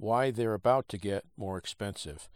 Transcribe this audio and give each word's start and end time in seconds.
Why 0.00 0.30
They're 0.30 0.54
About 0.54 0.88
to 0.88 0.98
Get 0.98 1.24
More 1.36 1.58
Expensive. 1.58 2.28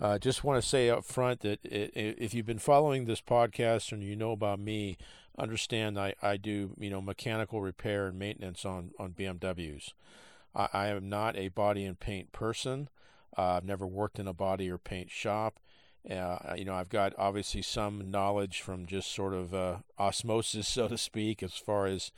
Uh, 0.00 0.16
just 0.18 0.44
want 0.44 0.62
to 0.62 0.66
say 0.66 0.88
up 0.88 1.04
front 1.04 1.40
that 1.40 1.58
it, 1.64 1.92
it, 1.94 2.16
if 2.18 2.32
you've 2.32 2.46
been 2.46 2.58
following 2.58 3.04
this 3.04 3.20
podcast 3.20 3.92
and 3.92 4.02
you 4.02 4.16
know 4.16 4.30
about 4.30 4.60
me, 4.60 4.96
understand 5.36 5.98
I, 5.98 6.14
I 6.22 6.36
do 6.36 6.70
you 6.78 6.88
know 6.88 7.02
mechanical 7.02 7.60
repair 7.60 8.06
and 8.06 8.18
maintenance 8.18 8.64
on 8.64 8.92
on 8.98 9.12
BMWs. 9.12 9.92
I, 10.54 10.68
I 10.72 10.86
am 10.88 11.08
not 11.08 11.36
a 11.36 11.48
body 11.48 11.84
and 11.84 11.98
paint 11.98 12.32
person. 12.32 12.88
Uh, 13.36 13.56
I've 13.56 13.64
never 13.64 13.86
worked 13.86 14.18
in 14.18 14.28
a 14.28 14.32
body 14.32 14.70
or 14.70 14.78
paint 14.78 15.10
shop. 15.10 15.58
Uh, 16.08 16.54
you 16.56 16.64
know, 16.64 16.74
I've 16.74 16.88
got 16.88 17.12
obviously 17.18 17.60
some 17.60 18.10
knowledge 18.10 18.62
from 18.62 18.86
just 18.86 19.12
sort 19.12 19.34
of 19.34 19.52
uh, 19.52 19.78
osmosis, 19.98 20.68
so 20.68 20.88
to 20.88 20.96
speak, 20.96 21.42
as 21.42 21.54
far 21.54 21.86
as 21.86 22.12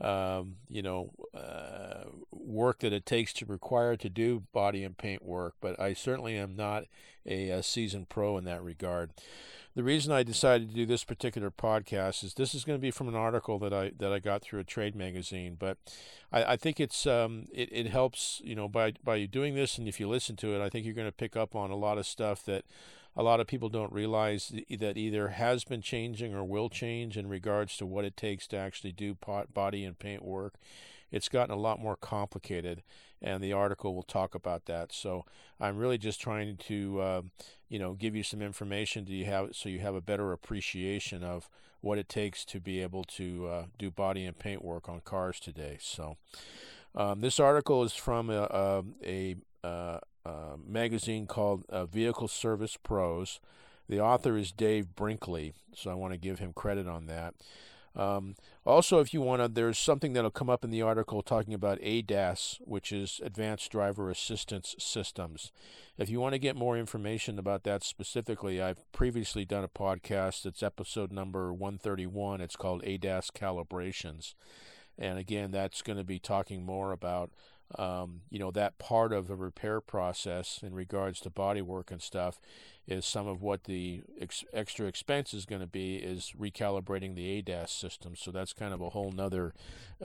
um, 0.00 0.56
you 0.68 0.82
know, 0.82 1.10
uh, 1.34 2.08
work 2.30 2.80
that 2.80 2.92
it 2.92 3.04
takes 3.04 3.32
to 3.34 3.46
require 3.46 3.96
to 3.96 4.08
do 4.08 4.44
body 4.52 4.82
and 4.84 4.96
paint 4.96 5.24
work, 5.24 5.54
but 5.60 5.78
I 5.78 5.92
certainly 5.92 6.36
am 6.36 6.56
not 6.56 6.84
a, 7.26 7.50
a 7.50 7.62
seasoned 7.62 8.08
pro 8.08 8.38
in 8.38 8.44
that 8.44 8.62
regard. 8.62 9.10
The 9.76 9.84
reason 9.84 10.12
I 10.12 10.24
decided 10.24 10.68
to 10.68 10.74
do 10.74 10.84
this 10.84 11.04
particular 11.04 11.50
podcast 11.50 12.24
is 12.24 12.34
this 12.34 12.54
is 12.54 12.64
going 12.64 12.78
to 12.78 12.82
be 12.82 12.90
from 12.90 13.08
an 13.08 13.14
article 13.14 13.58
that 13.60 13.72
I 13.72 13.92
that 13.98 14.12
I 14.12 14.18
got 14.18 14.42
through 14.42 14.60
a 14.60 14.64
trade 14.64 14.96
magazine, 14.96 15.56
but 15.58 15.78
I, 16.32 16.44
I 16.44 16.56
think 16.56 16.80
it's 16.80 17.06
um, 17.06 17.46
it, 17.52 17.68
it 17.70 17.86
helps 17.86 18.40
you 18.42 18.56
know 18.56 18.68
by 18.68 18.94
by 19.04 19.24
doing 19.26 19.54
this, 19.54 19.78
and 19.78 19.86
if 19.86 20.00
you 20.00 20.08
listen 20.08 20.34
to 20.36 20.54
it, 20.56 20.64
I 20.64 20.70
think 20.70 20.84
you're 20.84 20.94
going 20.94 21.06
to 21.06 21.12
pick 21.12 21.36
up 21.36 21.54
on 21.54 21.70
a 21.70 21.76
lot 21.76 21.98
of 21.98 22.06
stuff 22.06 22.44
that 22.46 22.64
a 23.16 23.22
lot 23.22 23.40
of 23.40 23.46
people 23.46 23.68
don't 23.68 23.92
realize 23.92 24.52
that 24.70 24.96
either 24.96 25.28
has 25.28 25.64
been 25.64 25.82
changing 25.82 26.34
or 26.34 26.44
will 26.44 26.68
change 26.68 27.16
in 27.16 27.28
regards 27.28 27.76
to 27.76 27.86
what 27.86 28.04
it 28.04 28.16
takes 28.16 28.46
to 28.48 28.56
actually 28.56 28.92
do 28.92 29.14
pot, 29.14 29.52
body 29.52 29.84
and 29.84 29.98
paint 29.98 30.24
work. 30.24 30.54
It's 31.10 31.28
gotten 31.28 31.52
a 31.52 31.58
lot 31.58 31.80
more 31.80 31.96
complicated, 31.96 32.82
and 33.20 33.42
the 33.42 33.52
article 33.52 33.94
will 33.94 34.04
talk 34.04 34.34
about 34.34 34.66
that. 34.66 34.92
So 34.92 35.24
I'm 35.58 35.76
really 35.76 35.98
just 35.98 36.20
trying 36.20 36.56
to, 36.56 37.00
uh, 37.00 37.22
you 37.68 37.80
know, 37.80 37.94
give 37.94 38.14
you 38.14 38.22
some 38.22 38.40
information 38.40 39.04
to 39.06 39.12
you 39.12 39.24
have 39.24 39.56
so 39.56 39.68
you 39.68 39.80
have 39.80 39.96
a 39.96 40.00
better 40.00 40.32
appreciation 40.32 41.24
of 41.24 41.48
what 41.80 41.98
it 41.98 42.08
takes 42.08 42.44
to 42.44 42.60
be 42.60 42.80
able 42.80 43.02
to 43.04 43.48
uh, 43.48 43.64
do 43.76 43.90
body 43.90 44.24
and 44.24 44.38
paint 44.38 44.64
work 44.64 44.88
on 44.88 45.00
cars 45.00 45.40
today. 45.40 45.78
So. 45.80 46.16
Um, 46.94 47.20
this 47.20 47.38
article 47.38 47.84
is 47.84 47.92
from 47.92 48.30
a, 48.30 48.42
a, 48.50 48.82
a, 49.04 49.36
uh, 49.62 49.98
magazine 50.66 51.26
called 51.26 51.64
uh, 51.68 51.86
Vehicle 51.86 52.28
Service 52.28 52.76
Pros. 52.76 53.40
The 53.88 54.00
author 54.00 54.36
is 54.36 54.52
Dave 54.52 54.94
Brinkley, 54.94 55.52
so 55.74 55.90
I 55.90 55.94
want 55.94 56.12
to 56.12 56.18
give 56.18 56.38
him 56.38 56.52
credit 56.52 56.86
on 56.86 57.06
that. 57.06 57.34
Um, 57.96 58.36
also, 58.64 59.00
if 59.00 59.12
you 59.12 59.20
want 59.20 59.42
to, 59.42 59.48
there's 59.48 59.78
something 59.78 60.12
that'll 60.12 60.30
come 60.30 60.48
up 60.48 60.62
in 60.64 60.70
the 60.70 60.82
article 60.82 61.22
talking 61.22 61.54
about 61.54 61.80
ADAS, 61.80 62.58
which 62.60 62.92
is 62.92 63.20
Advanced 63.24 63.72
Driver 63.72 64.10
Assistance 64.10 64.76
Systems. 64.78 65.50
If 65.98 66.08
you 66.08 66.20
want 66.20 66.34
to 66.34 66.38
get 66.38 66.54
more 66.54 66.78
information 66.78 67.38
about 67.38 67.64
that 67.64 67.82
specifically, 67.82 68.62
I've 68.62 68.90
previously 68.92 69.44
done 69.44 69.64
a 69.64 69.68
podcast. 69.68 70.46
It's 70.46 70.62
episode 70.62 71.10
number 71.10 71.52
131. 71.52 72.40
It's 72.40 72.56
called 72.56 72.84
ADAS 72.84 73.32
Calibrations. 73.32 74.34
And 74.96 75.18
again, 75.18 75.50
that's 75.50 75.82
going 75.82 75.98
to 75.98 76.04
be 76.04 76.18
talking 76.18 76.64
more 76.64 76.92
about 76.92 77.30
um, 77.78 78.22
you 78.30 78.38
know 78.38 78.50
that 78.50 78.78
part 78.78 79.12
of 79.12 79.28
the 79.28 79.36
repair 79.36 79.80
process 79.80 80.60
in 80.62 80.74
regards 80.74 81.20
to 81.20 81.30
body 81.30 81.62
work 81.62 81.90
and 81.90 82.02
stuff 82.02 82.40
is 82.86 83.06
some 83.06 83.28
of 83.28 83.40
what 83.40 83.64
the 83.64 84.02
ex- 84.20 84.44
extra 84.52 84.86
expense 84.86 85.32
is 85.32 85.46
going 85.46 85.60
to 85.60 85.66
be 85.66 85.96
is 85.96 86.32
recalibrating 86.38 87.14
the 87.14 87.40
ADAS 87.40 87.70
system. 87.70 88.16
So 88.16 88.30
that's 88.30 88.52
kind 88.52 88.74
of 88.74 88.80
a 88.80 88.90
whole 88.90 89.12
nother 89.12 89.54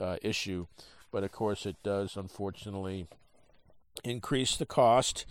uh, 0.00 0.16
issue. 0.22 0.66
But 1.10 1.24
of 1.24 1.32
course, 1.32 1.66
it 1.66 1.76
does 1.82 2.16
unfortunately 2.16 3.08
increase 4.04 4.56
the 4.56 4.66
cost 4.66 5.26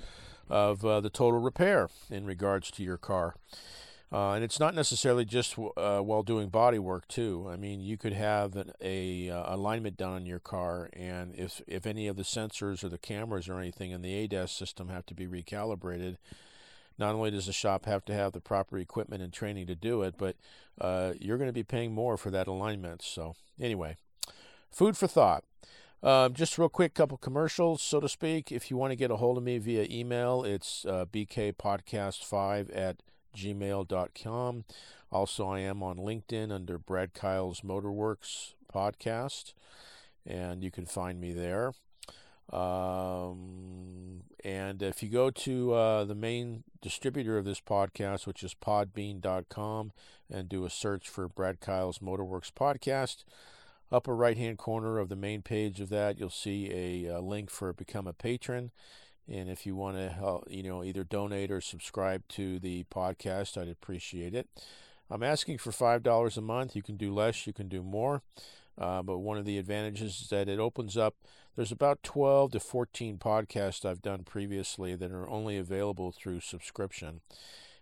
of 0.50 0.84
uh, 0.85 1.00
the 1.00 1.09
total 1.09 1.40
repair 1.40 1.90
in 2.09 2.25
regards 2.25 2.69
to 2.72 2.84
your 2.84 2.97
car. 2.97 3.35
Uh, 4.12 4.34
and 4.34 4.44
it's 4.44 4.60
not 4.60 4.76
necessarily 4.76 5.26
just 5.26 5.58
uh, 5.78 6.00
while 6.00 6.24
doing 6.24 6.48
body 6.50 6.80
work 6.80 7.08
too. 7.08 7.48
I 7.50 7.58
mean, 7.58 7.82
you 7.82 7.98
could 7.98 8.14
have 8.14 8.56
an, 8.56 8.72
a 8.80 9.30
uh, 9.30 9.56
alignment 9.56 9.98
done 9.98 10.14
on 10.14 10.26
your 10.26 10.40
car, 10.40 10.90
and 10.94 11.34
if 11.36 11.62
if 11.68 11.86
any 11.86 12.08
of 12.08 12.16
the 12.16 12.24
sensors 12.24 12.84
or 12.84 12.90
the 12.90 13.00
cameras 13.00 13.50
or 13.50 13.60
anything 13.60 13.92
in 13.92 14.02
the 14.02 14.14
ADAS 14.14 14.52
system 14.52 14.90
have 14.90 15.06
to 15.08 15.16
be 15.16 15.26
recalibrated, 15.26 16.18
not 16.98 17.16
only 17.16 17.32
does 17.32 17.48
the 17.48 17.54
shop 17.54 17.86
have 17.86 18.06
to 18.06 18.14
have 18.14 18.32
the 18.32 18.40
proper 18.40 18.78
equipment 18.78 19.24
and 19.24 19.34
training 19.34 19.68
to 19.68 19.76
do 19.76 20.04
it, 20.04 20.16
but 20.18 20.36
uh, 20.80 21.14
you're 21.20 21.38
going 21.38 21.50
to 21.50 21.54
be 21.54 21.64
paying 21.64 21.94
more 21.94 22.16
for 22.16 22.30
that 22.30 22.48
alignment. 22.48 23.02
So 23.02 23.36
anyway, 23.60 23.98
food 24.72 24.96
for 24.96 25.08
thought. 25.08 25.44
Um, 26.04 26.34
just 26.34 26.60
real 26.60 26.70
quick, 26.70 26.94
couple 26.94 27.18
commercials, 27.18 27.82
so 27.82 28.00
to 28.00 28.08
speak. 28.08 28.52
If 28.52 28.70
you 28.70 28.78
want 28.78 28.92
to 28.92 28.96
get 28.96 29.10
a 29.10 29.16
hold 29.16 29.38
of 29.38 29.44
me 29.44 29.58
via 29.58 29.88
email, 29.90 30.44
it's 30.44 30.86
uh, 30.86 31.06
bkpodcast5 31.12 32.78
at 32.78 32.98
gmail.com. 33.35 34.66
Also, 35.12 35.47
I 35.47 35.59
am 35.59 35.84
on 35.84 35.97
LinkedIn 35.97 36.51
under 36.51 36.78
Brad 36.78 37.13
Kyle's 37.13 37.62
Motorworks 37.62 38.53
podcast, 38.73 39.53
and 40.25 40.63
you 40.63 40.72
can 40.72 40.85
find 40.85 41.22
me 41.22 41.31
there. 41.31 41.73
Um, 42.51 44.22
and 44.44 44.81
if 44.84 45.01
you 45.01 45.09
go 45.09 45.31
to 45.31 45.73
uh, 45.73 46.03
the 46.06 46.16
main 46.16 46.63
distributor 46.81 47.38
of 47.38 47.46
this 47.46 47.62
podcast, 47.62 48.28
which 48.28 48.44
is 48.44 48.53
podbean.com, 48.53 49.91
and 50.31 50.50
do 50.50 50.66
a 50.66 50.69
search 50.69 51.09
for 51.09 51.28
Brad 51.28 51.59
Kyle's 51.59 52.00
Motorworks 52.00 52.52
podcast, 52.52 53.23
upper 53.91 54.16
right 54.16 54.38
hand 54.38 54.57
corner 54.57 55.00
of 55.00 55.09
the 55.09 55.16
main 55.16 55.41
page 55.41 55.79
of 55.79 55.90
that, 55.90 56.19
you'll 56.19 56.29
see 56.29 56.72
a, 56.72 57.16
a 57.16 57.22
link 57.22 57.50
for 57.50 57.73
Become 57.73 58.07
a 58.07 58.13
Patron. 58.13 58.72
And 59.28 59.50
if 59.50 59.66
you 59.66 59.75
want 59.75 59.97
to 59.97 60.09
help, 60.09 60.46
you 60.50 60.63
know, 60.63 60.84
either 60.84 61.03
donate 61.03 61.52
or 61.52 61.62
subscribe 61.62 62.28
to 62.30 62.59
the 62.59 62.84
podcast, 62.86 63.59
I'd 63.59 63.69
appreciate 63.69 64.36
it. 64.36 64.47
I'm 65.09 65.24
asking 65.24 65.58
for 65.59 65.72
$5 65.72 66.38
a 66.38 66.41
month. 66.41 66.75
You 66.75 66.84
can 66.84 66.97
do 66.97 67.13
less, 67.13 67.46
you 67.47 67.53
can 67.53 67.68
do 67.68 67.84
more. 67.84 68.22
Uh, 68.78 69.02
but 69.02 69.19
one 69.19 69.38
of 69.38 69.46
the 69.46 69.58
advantages 69.58 70.22
is 70.22 70.30
that 70.30 70.50
it 70.50 70.59
opens 70.59 70.97
up. 70.97 71.16
There's 71.56 71.72
about 71.72 72.03
12 72.03 72.52
to 72.53 72.59
14 72.59 73.18
podcasts 73.18 73.85
I've 73.85 74.02
done 74.02 74.24
previously 74.24 74.96
that 74.96 75.12
are 75.12 75.30
only 75.30 75.58
available 75.58 76.12
through 76.12 76.41
subscription. 76.41 77.22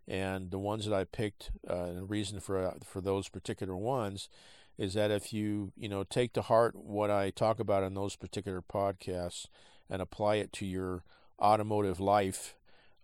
And 0.08 0.52
the 0.52 0.60
ones 0.60 0.86
that 0.86 0.94
I 0.94 1.06
picked, 1.06 1.52
uh, 1.68 1.86
and 1.86 1.98
the 1.98 2.04
reason 2.04 2.40
for 2.40 2.60
uh, 2.60 2.74
for 2.84 3.02
those 3.02 3.30
particular 3.30 3.76
ones, 3.76 4.30
is 4.78 4.94
that 4.96 5.12
if 5.12 5.32
you 5.32 5.72
you 5.78 5.88
know 5.88 6.04
take 6.04 6.34
to 6.34 6.42
heart 6.42 6.76
what 6.76 7.10
I 7.10 7.30
talk 7.30 7.60
about 7.60 7.84
in 7.84 7.94
those 7.94 8.16
particular 8.16 8.62
podcasts 8.62 9.48
and 9.90 10.02
apply 10.02 10.36
it 10.36 10.52
to 10.54 10.66
your 10.66 11.04
automotive 11.42 12.00
life, 12.00 12.56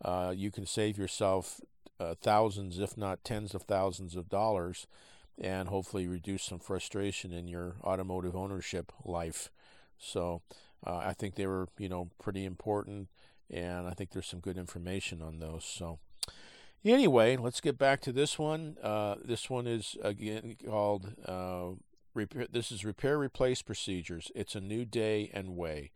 uh, 0.04 0.34
you 0.36 0.52
can 0.52 0.66
save 0.66 0.98
yourself 0.98 1.62
uh, 2.00 2.16
thousands, 2.22 2.80
if 2.80 2.98
not 2.98 3.24
tens 3.24 3.54
of 3.54 3.64
thousands 3.64 4.16
of 4.16 4.30
dollars, 4.30 4.88
and 5.38 5.70
hopefully 5.70 6.08
reduce 6.08 6.44
some 6.44 6.60
frustration 6.60 7.32
in 7.32 7.48
your 7.48 7.76
automotive 7.84 8.36
ownership 8.36 8.92
life. 9.04 9.50
So 9.98 10.42
uh, 10.86 10.98
I 10.98 11.14
think 11.14 11.36
they 11.36 11.48
were, 11.48 11.68
you 11.78 11.90
know, 11.90 12.10
pretty 12.22 12.46
important, 12.46 13.10
and 13.50 13.88
I 13.88 13.92
think 13.92 14.12
there's 14.12 14.28
some 14.28 14.40
good 14.40 14.58
information 14.58 15.22
on 15.22 15.40
those. 15.40 15.66
So 15.66 16.00
anyway, 16.86 17.36
let's 17.36 17.62
get 17.62 17.78
back 17.78 18.02
to 18.02 18.12
this 18.12 18.40
one. 18.40 18.78
Uh, 18.82 19.16
this 19.24 19.50
one 19.50 19.68
is 19.68 19.98
again 20.02 20.56
called. 20.66 21.14
Uh, 21.26 21.72
repair, 22.14 22.48
this 22.52 22.72
is 22.72 22.86
repair 22.86 23.18
replace 23.18 23.62
procedures. 23.62 24.32
It's 24.36 24.56
a 24.56 24.62
new 24.62 24.86
day 24.86 25.30
and 25.34 25.56
way. 25.56 25.92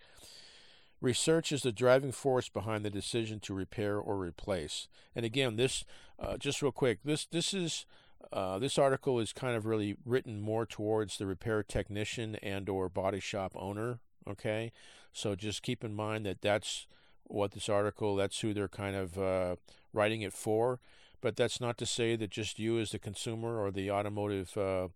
Research 1.03 1.51
is 1.51 1.63
the 1.63 1.73
driving 1.73 2.13
force 2.13 2.47
behind 2.47 2.85
the 2.85 2.89
decision 2.89 3.41
to 3.41 3.53
repair 3.53 3.97
or 3.97 4.15
replace. 4.15 4.87
And 5.13 5.25
again, 5.25 5.57
this 5.57 5.83
uh, 6.17 6.37
just 6.37 6.61
real 6.61 6.71
quick, 6.71 6.99
this 7.03 7.25
this 7.25 7.53
is 7.53 7.85
uh, 8.31 8.57
this 8.57 8.77
article 8.77 9.19
is 9.19 9.33
kind 9.33 9.57
of 9.57 9.65
really 9.65 9.97
written 10.05 10.39
more 10.39 10.65
towards 10.65 11.17
the 11.17 11.25
repair 11.25 11.61
technician 11.61 12.35
and 12.35 12.69
or 12.69 12.87
body 12.87 13.19
shop 13.19 13.51
owner. 13.53 13.99
Okay, 14.25 14.71
so 15.11 15.35
just 15.35 15.61
keep 15.61 15.83
in 15.83 15.93
mind 15.93 16.25
that 16.25 16.41
that's 16.41 16.87
what 17.25 17.51
this 17.51 17.67
article 17.67 18.15
that's 18.15 18.39
who 18.39 18.53
they're 18.53 18.69
kind 18.69 18.95
of 18.95 19.17
uh, 19.17 19.55
writing 19.91 20.21
it 20.21 20.31
for. 20.31 20.79
But 21.19 21.35
that's 21.35 21.59
not 21.59 21.77
to 21.79 21.85
say 21.85 22.15
that 22.15 22.29
just 22.29 22.59
you 22.59 22.79
as 22.79 22.91
the 22.91 22.99
consumer 22.99 23.61
or 23.61 23.71
the 23.71 23.91
automotive 23.91 24.57
uh, 24.57 24.87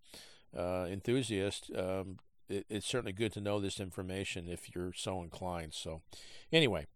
uh, 0.58 0.86
enthusiast 0.86 1.70
um, 1.76 2.16
it, 2.48 2.66
it's 2.68 2.86
certainly 2.86 3.12
good 3.12 3.32
to 3.32 3.40
know 3.40 3.60
this 3.60 3.80
information 3.80 4.48
if 4.48 4.74
you're 4.74 4.92
so 4.92 5.22
inclined. 5.22 5.74
So, 5.74 6.02
anyway, 6.52 6.86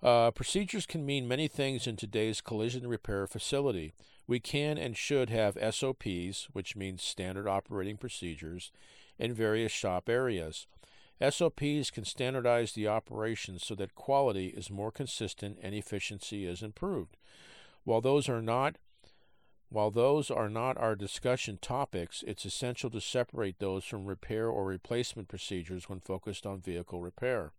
Uh, 0.00 0.30
procedures 0.30 0.86
can 0.86 1.04
mean 1.04 1.26
many 1.26 1.48
things 1.48 1.86
in 1.86 1.96
today's 1.96 2.40
collision 2.40 2.86
repair 2.86 3.26
facility. 3.26 3.92
We 4.28 4.38
can 4.38 4.78
and 4.78 4.96
should 4.96 5.28
have 5.30 5.58
SOPs, 5.74 6.48
which 6.52 6.76
means 6.76 7.02
standard 7.02 7.48
operating 7.48 7.96
procedures, 7.96 8.70
in 9.18 9.34
various 9.34 9.72
shop 9.72 10.08
areas. 10.08 10.68
SOPs 11.20 11.90
can 11.90 12.04
standardize 12.04 12.72
the 12.72 12.86
operations 12.86 13.64
so 13.64 13.74
that 13.74 13.96
quality 13.96 14.48
is 14.48 14.70
more 14.70 14.92
consistent 14.92 15.58
and 15.60 15.74
efficiency 15.74 16.46
is 16.46 16.62
improved. 16.62 17.16
While 17.82 18.00
those 18.00 18.28
are 18.28 18.42
not 18.42 18.76
while 19.70 19.90
those 19.90 20.30
are 20.30 20.48
not 20.48 20.78
our 20.78 20.96
discussion 20.96 21.58
topics, 21.60 22.24
it's 22.26 22.46
essential 22.46 22.88
to 22.90 23.00
separate 23.00 23.58
those 23.58 23.84
from 23.84 24.06
repair 24.06 24.48
or 24.48 24.64
replacement 24.64 25.28
procedures 25.28 25.88
when 25.88 26.00
focused 26.00 26.46
on 26.46 26.60
vehicle 26.60 27.00
repair. 27.00 27.52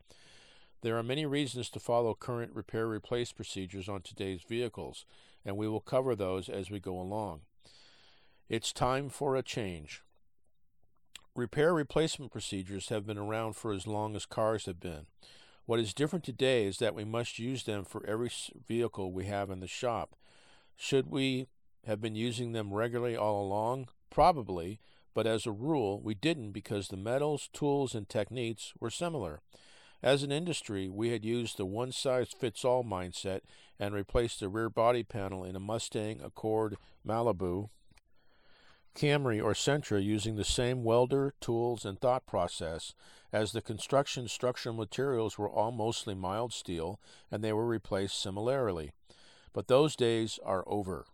There 0.82 0.98
are 0.98 1.04
many 1.04 1.26
reasons 1.26 1.70
to 1.72 1.80
follow 1.80 2.16
current 2.16 2.54
repair 2.56 2.88
replace 2.88 3.32
procedures 3.32 3.88
on 3.88 4.02
today's 4.02 4.42
vehicles, 4.42 5.06
and 5.46 5.56
we 5.56 5.68
will 5.68 5.82
cover 5.82 6.16
those 6.16 6.50
as 6.50 6.72
we 6.72 6.80
go 6.80 7.00
along. 7.00 7.42
It's 8.48 8.74
time 8.74 9.10
for 9.10 9.36
a 9.36 9.44
change. 9.44 10.02
Repair 11.36 11.74
replacement 11.74 12.32
procedures 12.32 12.90
have 12.90 13.06
been 13.06 13.18
around 13.18 13.56
for 13.56 13.72
as 13.72 13.86
long 13.86 14.16
as 14.16 14.26
cars 14.26 14.66
have 14.66 14.80
been. 14.80 15.06
What 15.68 15.80
is 15.80 15.94
different 15.94 16.26
today 16.26 16.66
is 16.66 16.80
that 16.80 16.96
we 16.96 17.06
must 17.06 17.38
use 17.38 17.64
them 17.64 17.84
for 17.84 18.04
every 18.08 18.32
vehicle 18.68 19.12
we 19.12 19.26
have 19.26 19.52
in 19.52 19.60
the 19.60 19.68
shop. 19.68 20.16
Should 20.76 21.12
we 21.12 21.48
have 21.86 22.02
been 22.02 22.16
using 22.16 22.52
them 22.52 22.74
regularly 22.74 23.16
all 23.16 23.44
along? 23.44 23.90
Probably, 24.10 24.80
but 25.14 25.28
as 25.28 25.46
a 25.46 25.52
rule, 25.52 26.00
we 26.02 26.14
didn't 26.14 26.52
because 26.52 26.88
the 26.88 26.98
metals, 26.98 27.50
tools, 27.54 27.96
and 27.96 28.08
techniques 28.08 28.74
were 28.80 28.90
similar. 28.90 29.42
As 30.02 30.24
an 30.24 30.32
industry, 30.32 30.88
we 30.88 31.10
had 31.10 31.26
used 31.26 31.58
the 31.58 31.66
one 31.66 31.92
size 31.92 32.32
fits 32.32 32.64
all 32.64 32.84
mindset 32.84 33.42
and 33.78 33.94
replaced 33.94 34.40
the 34.40 34.48
rear 34.48 34.70
body 34.70 35.04
panel 35.04 35.44
in 35.44 35.56
a 35.56 35.60
Mustang, 35.60 36.22
Accord, 36.24 36.78
Malibu, 37.06 37.70
Camry, 38.96 39.44
or 39.44 39.54
Sentra 39.54 40.04
using 40.04 40.36
the 40.36 40.44
same 40.44 40.84
welder, 40.84 41.34
tools, 41.42 41.86
and 41.86 42.00
thought 42.00 42.26
process, 42.26 42.94
as 43.32 43.52
the 43.52 43.62
construction 43.62 44.28
structural 44.28 44.76
materials 44.76 45.38
were 45.38 45.50
all 45.50 45.72
mostly 45.72 46.16
mild 46.16 46.54
steel 46.54 47.00
and 47.32 47.44
they 47.44 47.54
were 47.54 47.68
replaced 47.68 48.22
similarly. 48.22 48.92
But 49.54 49.68
those 49.68 49.96
days 49.96 50.40
are 50.44 50.64
over. 50.68 51.06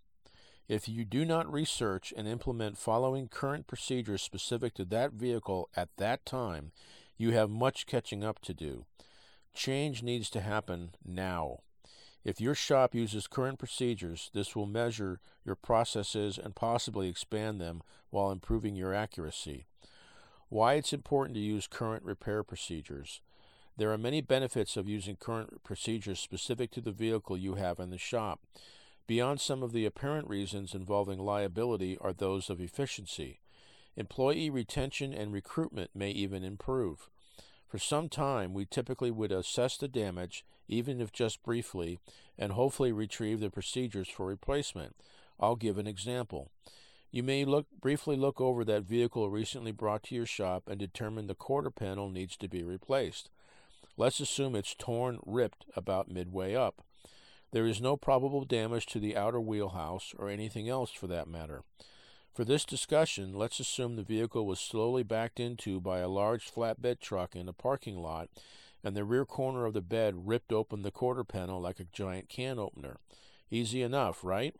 If 0.68 0.90
you 0.90 1.06
do 1.06 1.26
not 1.26 1.52
research 1.52 2.12
and 2.18 2.28
implement 2.28 2.78
following 2.78 3.28
current 3.28 3.68
procedures 3.68 4.24
specific 4.24 4.74
to 4.76 4.86
that 4.86 5.14
vehicle 5.14 5.70
at 5.76 5.90
that 5.98 6.26
time, 6.26 6.72
you 7.18 7.32
have 7.32 7.52
much 7.52 7.86
catching 7.86 8.24
up 8.24 8.40
to 8.42 8.54
do. 8.54 8.86
Change 9.54 10.02
needs 10.02 10.30
to 10.32 10.42
happen 10.42 10.92
now. 11.06 11.60
If 12.24 12.42
your 12.42 12.56
shop 12.56 12.96
uses 12.96 13.28
current 13.28 13.60
procedures, 13.60 14.32
this 14.34 14.56
will 14.56 14.66
measure 14.66 15.20
your 15.46 15.56
processes 15.56 16.40
and 16.40 16.56
possibly 16.56 17.08
expand 17.10 17.62
them 17.62 17.84
while 18.10 18.32
improving 18.32 18.76
your 18.76 18.96
accuracy. 18.96 19.68
Why 20.50 20.74
it's 20.74 20.94
important 20.94 21.36
to 21.36 21.42
use 21.42 21.68
current 21.68 22.04
repair 22.04 22.44
procedures. 22.44 23.22
There 23.78 23.92
are 23.92 23.98
many 24.00 24.22
benefits 24.22 24.78
of 24.78 24.90
using 24.90 25.16
current 25.16 25.64
procedures 25.64 26.20
specific 26.20 26.72
to 26.72 26.82
the 26.82 26.92
vehicle 26.92 27.38
you 27.38 27.56
have 27.56 27.80
in 27.80 27.92
the 27.92 28.00
shop. 28.00 28.40
Beyond 29.08 29.40
some 29.40 29.62
of 29.62 29.72
the 29.72 29.86
apparent 29.86 30.28
reasons 30.28 30.74
involving 30.74 31.20
liability 31.20 31.98
are 32.00 32.14
those 32.14 32.50
of 32.50 32.60
efficiency. 32.60 33.40
Employee 33.96 34.50
retention 34.50 35.14
and 35.14 35.32
recruitment 35.32 35.92
may 35.94 36.10
even 36.10 36.44
improve. 36.44 37.10
For 37.68 37.78
some 37.78 38.10
time, 38.10 38.54
we 38.54 38.66
typically 38.66 39.12
would 39.12 39.32
assess 39.32 39.78
the 39.78 39.88
damage, 39.88 40.44
even 40.68 41.00
if 41.00 41.12
just 41.12 41.44
briefly, 41.44 42.00
and 42.38 42.54
hopefully 42.54 42.92
retrieve 42.92 43.40
the 43.40 43.50
procedures 43.50 44.10
for 44.10 44.26
replacement. 44.26 44.96
I'll 45.40 45.56
give 45.56 45.78
an 45.78 45.88
example. 45.88 46.50
You 47.12 47.22
may 47.24 47.46
look 47.46 47.68
briefly 47.80 48.18
look 48.18 48.42
over 48.42 48.66
that 48.66 48.84
vehicle 48.84 49.30
recently 49.30 49.72
brought 49.72 50.04
to 50.04 50.16
your 50.16 50.26
shop 50.26 50.64
and 50.68 50.80
determine 50.80 51.28
the 51.28 51.36
quarter 51.36 51.70
panel 51.70 52.10
needs 52.10 52.36
to 52.38 52.48
be 52.48 52.64
replaced. 52.64 53.30
Let's 53.98 54.20
assume 54.20 54.56
it's 54.56 54.76
torn, 54.76 55.20
ripped 55.26 55.66
about 55.76 56.12
midway 56.12 56.56
up. 56.56 56.82
There 57.56 57.66
is 57.66 57.80
no 57.80 57.96
probable 57.96 58.44
damage 58.44 58.86
to 58.88 59.00
the 59.00 59.16
outer 59.16 59.40
wheelhouse 59.40 60.14
or 60.20 60.28
anything 60.28 60.68
else 60.68 60.92
for 60.92 61.08
that 61.08 61.30
matter. 61.30 61.64
For 62.34 62.44
this 62.44 62.66
discussion, 62.66 63.34
let's 63.34 63.62
assume 63.62 63.96
the 63.96 64.04
vehicle 64.04 64.46
was 64.46 64.60
slowly 64.60 65.04
backed 65.04 65.40
into 65.40 65.80
by 65.80 66.00
a 66.00 66.10
large 66.10 66.52
flatbed 66.52 67.00
truck 67.00 67.34
in 67.34 67.48
a 67.48 67.54
parking 67.54 67.96
lot, 67.96 68.28
and 68.84 68.94
the 68.94 69.06
rear 69.06 69.24
corner 69.24 69.66
of 69.66 69.74
the 69.74 69.80
bed 69.80 70.28
ripped 70.28 70.52
open 70.52 70.82
the 70.82 70.92
quarter 70.92 71.24
panel 71.24 71.62
like 71.62 71.80
a 71.80 71.86
giant 71.86 72.28
can 72.28 72.60
opener. 72.60 72.98
Easy 73.50 73.82
enough, 73.82 74.22
right? 74.22 74.54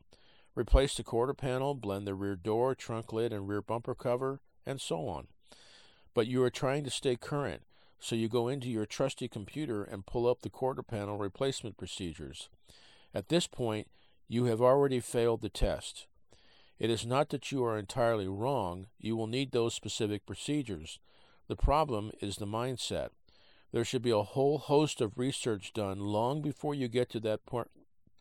Replace 0.56 0.96
the 0.96 1.04
quarter 1.04 1.34
panel, 1.34 1.74
blend 1.74 2.08
the 2.08 2.16
rear 2.16 2.38
door, 2.38 2.76
trunk 2.76 3.12
lid, 3.12 3.34
and 3.34 3.50
rear 3.50 3.62
bumper 3.62 3.94
cover, 3.94 4.40
and 4.66 4.80
so 4.80 5.10
on. 5.10 5.28
But 6.14 6.28
you 6.28 6.42
are 6.44 6.50
trying 6.50 6.86
to 6.86 6.90
stay 6.90 7.18
current, 7.18 7.64
so 8.00 8.16
you 8.16 8.30
go 8.30 8.48
into 8.48 8.70
your 8.70 8.86
trusty 8.86 9.28
computer 9.28 9.84
and 9.84 10.06
pull 10.06 10.26
up 10.26 10.44
the 10.44 10.50
quarter 10.50 10.82
panel 10.82 11.18
replacement 11.18 11.76
procedures. 11.76 12.48
At 13.16 13.30
this 13.30 13.48
point, 13.48 13.88
you 14.28 14.46
have 14.46 14.62
already 14.62 15.00
failed 15.00 15.42
the 15.42 15.50
test. 15.50 16.06
It 16.78 16.90
is 16.90 17.06
not 17.06 17.30
that 17.30 17.50
you 17.50 17.64
are 17.64 17.80
entirely 17.80 18.28
wrong, 18.28 18.88
you 19.00 19.16
will 19.16 19.28
need 19.28 19.52
those 19.52 19.74
specific 19.74 20.26
procedures. 20.26 21.00
The 21.48 21.56
problem 21.56 22.12
is 22.20 22.36
the 22.36 22.46
mindset. 22.46 23.10
There 23.72 23.86
should 23.86 24.02
be 24.02 24.12
a 24.12 24.22
whole 24.22 24.58
host 24.58 25.00
of 25.00 25.18
research 25.18 25.72
done 25.72 26.00
long 26.00 26.42
before 26.42 26.76
you 26.76 26.90
get 26.90 27.10
to 27.12 27.22
that 27.22 27.46
point, 27.46 27.70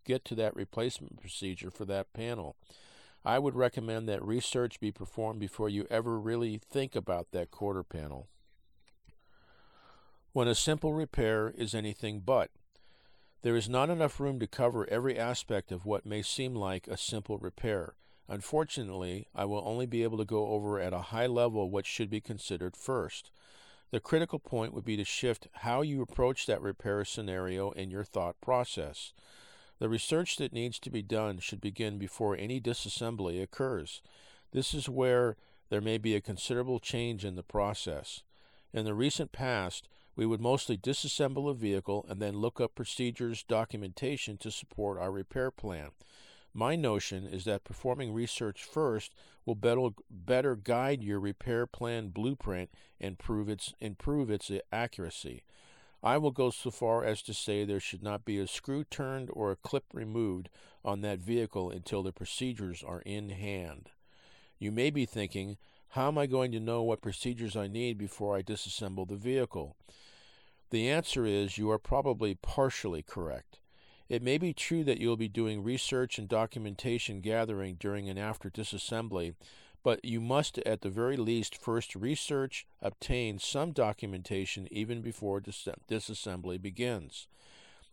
get 0.05 0.25
to 0.26 0.37
that 0.37 0.55
replacement 0.55 1.20
procedure 1.20 1.73
for 1.73 1.85
that 1.87 2.12
panel. 2.12 2.55
I 3.25 3.40
would 3.40 3.56
recommend 3.56 4.08
that 4.08 4.23
research 4.23 4.79
be 4.79 4.93
performed 4.93 5.40
before 5.40 5.69
you 5.69 5.87
ever 5.90 6.20
really 6.20 6.58
think 6.58 6.94
about 6.94 7.32
that 7.32 7.50
quarter 7.50 7.82
panel. 7.82 8.29
When 10.32 10.47
a 10.47 10.55
simple 10.55 10.93
repair 10.93 11.52
is 11.56 11.75
anything 11.75 12.20
but. 12.20 12.50
There 13.44 13.56
is 13.56 13.69
not 13.69 13.91
enough 13.91 14.20
room 14.20 14.41
to 14.41 14.46
cover 14.46 14.88
every 14.88 15.19
aspect 15.19 15.70
of 15.70 15.85
what 15.85 16.06
may 16.06 16.23
seem 16.23 16.55
like 16.55 16.88
a 16.88 16.96
simple 16.96 17.37
repair. 17.37 17.94
Unfortunately, 18.26 19.29
I 19.35 19.44
will 19.44 19.62
only 19.67 19.85
be 19.85 20.02
able 20.02 20.17
to 20.17 20.25
go 20.25 20.46
over 20.46 20.81
at 20.81 20.94
a 20.94 21.12
high 21.12 21.26
level 21.26 21.69
what 21.69 21.85
should 21.85 22.08
be 22.08 22.23
considered 22.23 22.75
first. 22.75 23.31
The 23.91 24.00
critical 24.00 24.38
point 24.38 24.73
would 24.73 24.87
be 24.87 24.96
to 24.96 25.05
shift 25.05 25.49
how 25.56 25.82
you 25.82 26.00
approach 26.00 26.46
that 26.46 26.62
repair 26.62 27.05
scenario 27.05 27.70
in 27.73 27.91
your 27.91 28.02
thought 28.02 28.41
process. 28.41 29.12
The 29.78 29.90
research 29.90 30.37
that 30.37 30.54
needs 30.54 30.78
to 30.78 30.88
be 30.88 31.02
done 31.02 31.38
should 31.38 31.61
begin 31.61 31.99
before 31.99 32.35
any 32.35 32.62
disassembly 32.62 33.42
occurs. 33.42 34.00
This 34.52 34.73
is 34.73 34.88
where 34.88 35.37
there 35.69 35.83
may 35.83 35.99
be 35.99 36.16
a 36.16 36.23
considerable 36.23 36.80
change 36.80 37.26
in 37.26 37.37
the 37.37 37.42
process. 37.42 38.23
In 38.73 38.87
the 38.87 38.95
recent 38.95 39.33
past, 39.33 39.87
we 40.16 40.26
would 40.26 40.40
mostly 40.40 40.76
disassemble 40.76 41.50
a 41.50 41.54
vehicle 41.54 42.06
and 42.09 42.21
then 42.21 42.37
look 42.37 42.61
up 42.61 42.75
procedures 42.75 43.42
documentation 43.42 44.37
to 44.38 44.50
support 44.50 44.99
our 44.99 45.11
repair 45.11 45.50
plan. 45.50 45.90
My 46.52 46.76
notion 46.76 47.26
is 47.26 47.44
that 47.47 47.64
performing 47.64 48.12
research 48.12 48.62
first 48.62 49.12
will 49.44 49.56
better, 49.56 49.88
better 50.09 50.54
guide 50.54 51.02
your 51.02 51.18
repair 51.18 51.66
plan 51.66 52.11
blueprint 52.11 52.71
and 53.00 53.18
prove 53.18 53.49
its, 53.49 53.75
improve 53.80 54.30
its 54.30 54.52
accuracy. 54.73 55.42
I 56.00 56.18
will 56.18 56.30
go 56.30 56.50
so 56.50 56.71
far 56.71 57.04
as 57.04 57.23
to 57.23 57.35
say 57.35 57.64
there 57.64 57.80
should 57.80 58.02
not 58.02 58.25
be 58.25 58.38
a 58.38 58.47
screw 58.47 58.85
turned 58.85 59.30
or 59.33 59.50
a 59.50 59.56
clip 59.56 59.85
removed 59.92 60.49
on 60.85 61.00
that 61.00 61.18
vehicle 61.18 61.71
until 61.71 62.02
the 62.02 62.12
procedures 62.12 62.85
are 62.85 63.00
in 63.00 63.30
hand. 63.30 63.90
You 64.59 64.71
may 64.71 64.90
be 64.90 65.06
thinking, 65.06 65.56
how 65.88 66.09
am 66.09 66.18
I 66.18 66.26
going 66.26 66.52
to 66.52 66.61
know 66.61 66.83
what 66.83 67.00
procedures 67.00 67.56
I 67.56 67.66
need 67.68 67.99
before 67.99 68.37
I 68.37 68.42
disassemble 68.42 69.09
the 69.09 69.16
vehicle? 69.16 69.76
The 70.75 70.90
answer 70.90 71.25
is 71.25 71.57
you 71.57 71.71
are 71.71 71.78
probably 71.78 72.35
partially 72.35 73.00
correct. 73.00 73.61
It 74.09 74.25
may 74.25 74.38
be 74.38 74.52
true 74.52 74.83
that 74.83 74.99
you'll 74.99 75.16
be 75.16 75.28
doing 75.28 75.62
research 75.62 76.19
and 76.19 76.28
documentation 76.28 77.21
gathering 77.21 77.76
during 77.78 78.09
and 78.09 78.19
after 78.19 78.50
disassembly, 78.50 79.37
but 79.85 80.04
you 80.04 80.21
must 80.21 80.59
at 80.59 80.81
the 80.81 80.90
very 80.90 81.16
least 81.16 81.57
first 81.57 81.95
research, 81.95 82.66
obtain 82.83 83.38
some 83.38 83.71
documentation 83.71 84.66
even 84.73 85.00
before 85.00 85.38
dis- 85.38 85.69
disassembly 85.88 86.61
begins. 86.61 87.28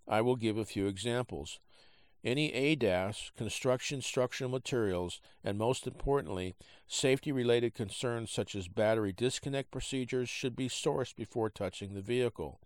I 0.08 0.22
will 0.22 0.36
give 0.36 0.58
a 0.58 0.66
few 0.66 0.88
examples. 0.88 1.60
Any 2.24 2.52
ADAS, 2.52 3.32
construction 3.36 4.02
structural 4.02 4.52
materials, 4.52 5.20
and 5.44 5.58
most 5.58 5.88
importantly, 5.88 6.56
safety 6.88 7.32
related 7.32 7.74
concerns 7.74 8.30
such 8.30 8.56
as 8.56 8.68
battery 8.68 9.12
disconnect 9.12 9.72
procedures 9.72 10.30
should 10.30 10.56
be 10.56 10.70
sourced 10.70 11.16
before 11.16 11.50
touching 11.50 11.96
the 11.96 12.02
vehicle. 12.02 12.60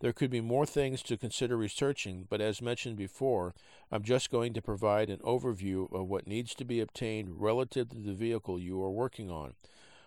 There 0.00 0.12
could 0.12 0.30
be 0.30 0.40
more 0.40 0.66
things 0.66 1.02
to 1.04 1.16
consider 1.16 1.56
researching, 1.56 2.26
but 2.28 2.40
as 2.40 2.62
mentioned 2.62 2.96
before, 2.96 3.54
I'm 3.90 4.02
just 4.04 4.30
going 4.30 4.52
to 4.52 4.62
provide 4.62 5.10
an 5.10 5.18
overview 5.18 5.92
of 5.92 6.06
what 6.08 6.26
needs 6.26 6.54
to 6.56 6.64
be 6.64 6.80
obtained 6.80 7.40
relative 7.40 7.88
to 7.90 7.98
the 7.98 8.12
vehicle 8.12 8.60
you 8.60 8.80
are 8.82 8.90
working 8.90 9.30
on. 9.30 9.54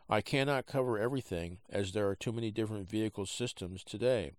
I 0.10 0.22
cannot 0.22 0.68
cover 0.68 0.98
everything, 0.98 1.58
as 1.70 1.92
there 1.92 2.08
are 2.08 2.16
too 2.16 2.32
many 2.32 2.52
different 2.52 2.88
vehicle 2.88 3.26
systems 3.26 3.84
today. 3.84 4.32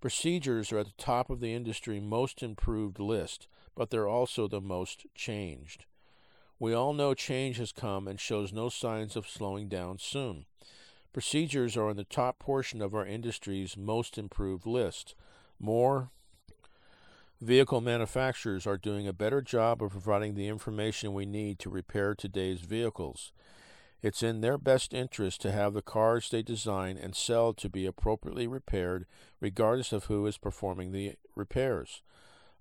Procedures 0.00 0.72
are 0.72 0.78
at 0.78 0.86
the 0.86 1.02
top 1.02 1.28
of 1.28 1.40
the 1.40 1.52
industry 1.52 2.00
most 2.00 2.42
improved 2.42 2.98
list, 2.98 3.48
but 3.76 3.90
they're 3.90 4.08
also 4.08 4.48
the 4.48 4.60
most 4.60 5.06
changed. 5.14 5.84
We 6.58 6.72
all 6.72 6.92
know 6.92 7.14
change 7.14 7.58
has 7.58 7.72
come 7.72 8.08
and 8.08 8.18
shows 8.18 8.52
no 8.52 8.68
signs 8.68 9.16
of 9.16 9.28
slowing 9.28 9.68
down 9.68 9.98
soon. 9.98 10.46
Procedures 11.12 11.76
are 11.76 11.90
in 11.90 11.96
the 11.96 12.04
top 12.04 12.38
portion 12.38 12.80
of 12.80 12.94
our 12.94 13.04
industry's 13.04 13.76
most 13.76 14.16
improved 14.16 14.66
list. 14.66 15.14
More 15.58 16.10
vehicle 17.40 17.80
manufacturers 17.80 18.66
are 18.66 18.76
doing 18.76 19.08
a 19.08 19.12
better 19.12 19.42
job 19.42 19.82
of 19.82 19.90
providing 19.90 20.34
the 20.34 20.48
information 20.48 21.12
we 21.12 21.26
need 21.26 21.58
to 21.58 21.70
repair 21.70 22.14
today's 22.14 22.60
vehicles. 22.60 23.32
It's 24.02 24.22
in 24.22 24.40
their 24.40 24.56
best 24.56 24.94
interest 24.94 25.40
to 25.42 25.52
have 25.52 25.74
the 25.74 25.82
cars 25.82 26.30
they 26.30 26.42
design 26.42 26.96
and 26.96 27.14
sell 27.14 27.52
to 27.54 27.68
be 27.68 27.84
appropriately 27.84 28.46
repaired, 28.46 29.06
regardless 29.40 29.92
of 29.92 30.04
who 30.04 30.26
is 30.26 30.38
performing 30.38 30.92
the 30.92 31.16
repairs. 31.36 32.02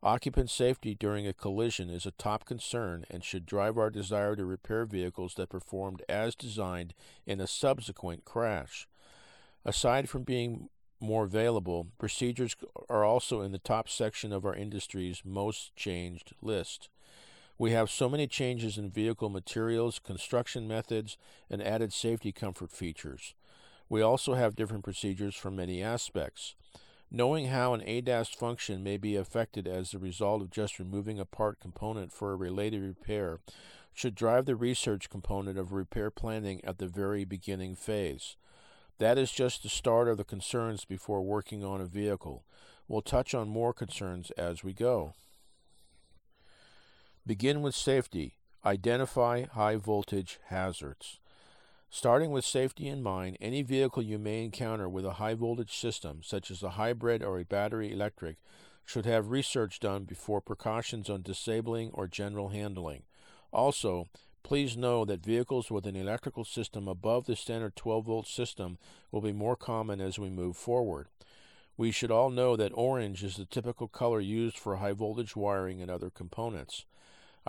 Occupant 0.01 0.49
safety 0.49 0.95
during 0.95 1.27
a 1.27 1.33
collision 1.33 1.89
is 1.89 2.05
a 2.05 2.11
top 2.11 2.45
concern 2.45 3.05
and 3.09 3.23
should 3.23 3.45
drive 3.45 3.77
our 3.77 3.89
desire 3.89 4.35
to 4.35 4.45
repair 4.45 4.85
vehicles 4.85 5.35
that 5.35 5.49
performed 5.49 6.01
as 6.07 6.35
designed 6.35 6.93
in 7.25 7.41
a 7.41 7.47
subsequent 7.47 8.23
crash. 8.23 8.87
Aside 9.65 10.09
from 10.09 10.23
being 10.23 10.69
more 11.01 11.25
available, 11.25 11.87
procedures 11.97 12.55
are 12.89 13.03
also 13.03 13.41
in 13.41 13.51
the 13.51 13.57
top 13.57 13.89
section 13.89 14.31
of 14.31 14.45
our 14.45 14.55
industry's 14.55 15.21
most 15.25 15.75
changed 15.75 16.33
list. 16.41 16.89
We 17.59 17.71
have 17.71 17.89
so 17.89 18.07
many 18.07 18.25
changes 18.25 18.77
in 18.77 18.89
vehicle 18.89 19.27
materials, 19.27 19.99
construction 19.99 20.65
methods, 20.65 21.17
and 21.49 21.61
added 21.61 21.91
safety 21.91 22.31
comfort 22.31 22.71
features. 22.71 23.35
We 23.89 24.01
also 24.01 24.35
have 24.35 24.55
different 24.55 24.85
procedures 24.85 25.35
for 25.35 25.51
many 25.51 25.83
aspects. 25.83 26.55
Knowing 27.11 27.47
how 27.47 27.73
an 27.73 27.81
ADAS 27.81 28.33
function 28.33 28.81
may 28.81 28.95
be 28.95 29.17
affected 29.17 29.67
as 29.67 29.91
the 29.91 29.99
result 29.99 30.41
of 30.41 30.51
just 30.51 30.79
removing 30.79 31.19
a 31.19 31.25
part 31.25 31.59
component 31.59 32.13
for 32.13 32.31
a 32.31 32.37
related 32.37 32.81
repair 32.81 33.39
should 33.93 34.15
drive 34.15 34.45
the 34.45 34.55
research 34.55 35.09
component 35.09 35.57
of 35.57 35.73
repair 35.73 36.09
planning 36.09 36.63
at 36.63 36.77
the 36.77 36.87
very 36.87 37.25
beginning 37.25 37.75
phase. 37.75 38.37
That 38.99 39.17
is 39.17 39.31
just 39.31 39.63
the 39.63 39.69
start 39.69 40.07
of 40.07 40.15
the 40.15 40.23
concerns 40.23 40.85
before 40.85 41.23
working 41.23 41.65
on 41.65 41.81
a 41.81 41.85
vehicle. 41.85 42.45
We'll 42.87 43.01
touch 43.01 43.33
on 43.33 43.49
more 43.49 43.73
concerns 43.73 44.31
as 44.31 44.63
we 44.63 44.71
go. 44.71 45.13
Begin 47.25 47.61
with 47.61 47.75
safety. 47.75 48.37
Identify 48.65 49.45
high 49.45 49.75
voltage 49.75 50.39
hazards. 50.47 51.19
Starting 51.89 52.31
with 52.31 52.45
safety 52.45 52.87
in 52.87 53.03
mind, 53.03 53.37
any 53.41 53.61
vehicle 53.61 54.01
you 54.01 54.17
may 54.17 54.43
encounter 54.43 54.87
with 54.87 55.05
a 55.05 55.13
high 55.13 55.33
voltage 55.33 55.77
system, 55.77 56.21
such 56.23 56.49
as 56.49 56.63
a 56.63 56.71
hybrid 56.71 57.21
or 57.21 57.39
a 57.39 57.45
battery 57.45 57.91
electric, 57.91 58.37
should 58.85 59.05
have 59.05 59.29
research 59.29 59.79
done 59.79 60.05
before 60.05 60.41
precautions 60.41 61.09
on 61.09 61.21
disabling 61.21 61.91
or 61.93 62.07
general 62.07 62.49
handling. 62.49 63.03
Also, 63.51 64.07
please 64.41 64.77
know 64.77 65.03
that 65.05 65.23
vehicles 65.23 65.69
with 65.69 65.85
an 65.85 65.95
electrical 65.95 66.45
system 66.45 66.87
above 66.87 67.25
the 67.25 67.35
standard 67.35 67.75
12 67.75 68.05
volt 68.05 68.27
system 68.27 68.77
will 69.11 69.21
be 69.21 69.33
more 69.33 69.55
common 69.55 69.99
as 69.99 70.17
we 70.17 70.29
move 70.29 70.55
forward. 70.55 71.07
We 71.75 71.91
should 71.91 72.11
all 72.11 72.29
know 72.29 72.55
that 72.55 72.71
orange 72.73 73.23
is 73.23 73.35
the 73.35 73.45
typical 73.45 73.87
color 73.87 74.19
used 74.19 74.57
for 74.57 74.77
high 74.77 74.93
voltage 74.93 75.35
wiring 75.35 75.81
and 75.81 75.91
other 75.91 76.09
components. 76.09 76.85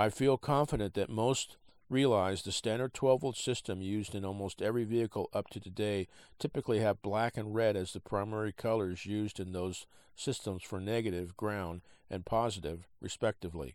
I 0.01 0.09
feel 0.09 0.39
confident 0.39 0.95
that 0.95 1.11
most 1.11 1.59
realize 1.91 2.41
the 2.41 2.53
standard 2.53 2.95
12 2.95 3.21
volt 3.21 3.37
system 3.37 3.83
used 3.83 4.15
in 4.15 4.25
almost 4.25 4.63
every 4.63 4.85
vehicle 4.85 5.29
up 5.35 5.51
to 5.51 5.61
today 5.61 6.09
typically 6.39 6.79
have 6.79 7.03
black 7.03 7.37
and 7.37 7.55
red 7.55 7.77
as 7.77 7.93
the 7.93 8.01
primary 8.01 8.51
colors 8.51 9.05
used 9.05 9.39
in 9.39 9.53
those 9.53 9.85
systems 10.17 10.63
for 10.63 10.81
negative, 10.81 11.37
ground, 11.37 11.83
and 12.09 12.25
positive, 12.25 12.89
respectively. 13.03 13.75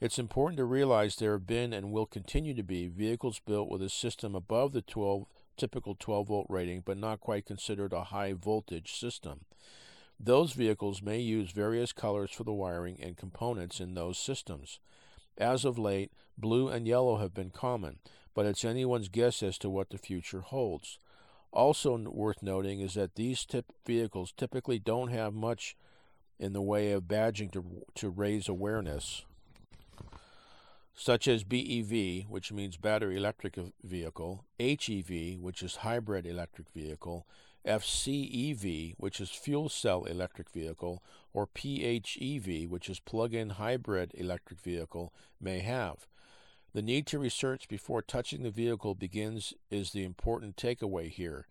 It's 0.00 0.18
important 0.18 0.56
to 0.56 0.64
realize 0.64 1.14
there 1.14 1.34
have 1.34 1.46
been 1.46 1.72
and 1.72 1.92
will 1.92 2.06
continue 2.06 2.54
to 2.54 2.64
be 2.64 2.88
vehicles 2.88 3.40
built 3.46 3.70
with 3.70 3.80
a 3.80 3.88
system 3.88 4.34
above 4.34 4.72
the 4.72 4.82
12 4.82 5.24
typical 5.56 5.94
12 5.94 6.26
volt 6.26 6.46
rating 6.48 6.82
but 6.84 6.98
not 6.98 7.20
quite 7.20 7.46
considered 7.46 7.92
a 7.92 8.02
high 8.02 8.32
voltage 8.32 8.92
system. 8.98 9.42
Those 10.18 10.52
vehicles 10.54 11.00
may 11.00 11.20
use 11.20 11.52
various 11.52 11.92
colors 11.92 12.32
for 12.32 12.42
the 12.42 12.52
wiring 12.52 12.98
and 13.00 13.16
components 13.16 13.78
in 13.78 13.94
those 13.94 14.18
systems. 14.18 14.80
As 15.38 15.64
of 15.64 15.78
late, 15.78 16.12
blue 16.36 16.68
and 16.68 16.86
yellow 16.86 17.16
have 17.16 17.32
been 17.32 17.50
common, 17.50 17.98
but 18.34 18.44
it's 18.44 18.64
anyone's 18.64 19.08
guess 19.08 19.42
as 19.42 19.56
to 19.58 19.70
what 19.70 19.90
the 19.90 19.98
future 19.98 20.40
holds. 20.40 20.98
Also 21.52 21.96
worth 21.96 22.42
noting 22.42 22.80
is 22.80 22.94
that 22.94 23.14
these 23.14 23.44
tip 23.46 23.66
vehicles 23.86 24.32
typically 24.36 24.78
don't 24.78 25.08
have 25.08 25.32
much 25.32 25.76
in 26.38 26.52
the 26.52 26.62
way 26.62 26.92
of 26.92 27.04
badging 27.04 27.50
to, 27.52 27.64
to 27.94 28.10
raise 28.10 28.48
awareness, 28.48 29.24
such 30.94 31.28
as 31.28 31.44
BEV, 31.44 32.24
which 32.28 32.52
means 32.52 32.76
battery 32.76 33.16
electric 33.16 33.58
vehicle, 33.82 34.44
HEV, 34.58 35.40
which 35.40 35.62
is 35.62 35.76
hybrid 35.76 36.26
electric 36.26 36.68
vehicle, 36.70 37.26
FCEV, 37.66 38.94
which 38.96 39.20
is 39.20 39.30
fuel 39.30 39.68
cell 39.68 40.04
electric 40.04 40.50
vehicle, 40.50 41.02
or 41.32 41.46
PHEV, 41.46 42.68
which 42.68 42.88
is 42.88 43.00
plug 43.00 43.34
in 43.34 43.50
hybrid 43.50 44.12
electric 44.14 44.60
vehicle, 44.60 45.12
may 45.40 45.60
have. 45.60 46.06
The 46.72 46.82
need 46.82 47.06
to 47.08 47.18
research 47.18 47.68
before 47.68 48.02
touching 48.02 48.42
the 48.42 48.50
vehicle 48.50 48.94
begins 48.94 49.54
is 49.70 49.90
the 49.90 50.04
important 50.04 50.56
takeaway 50.56 51.10
here. 51.10 51.46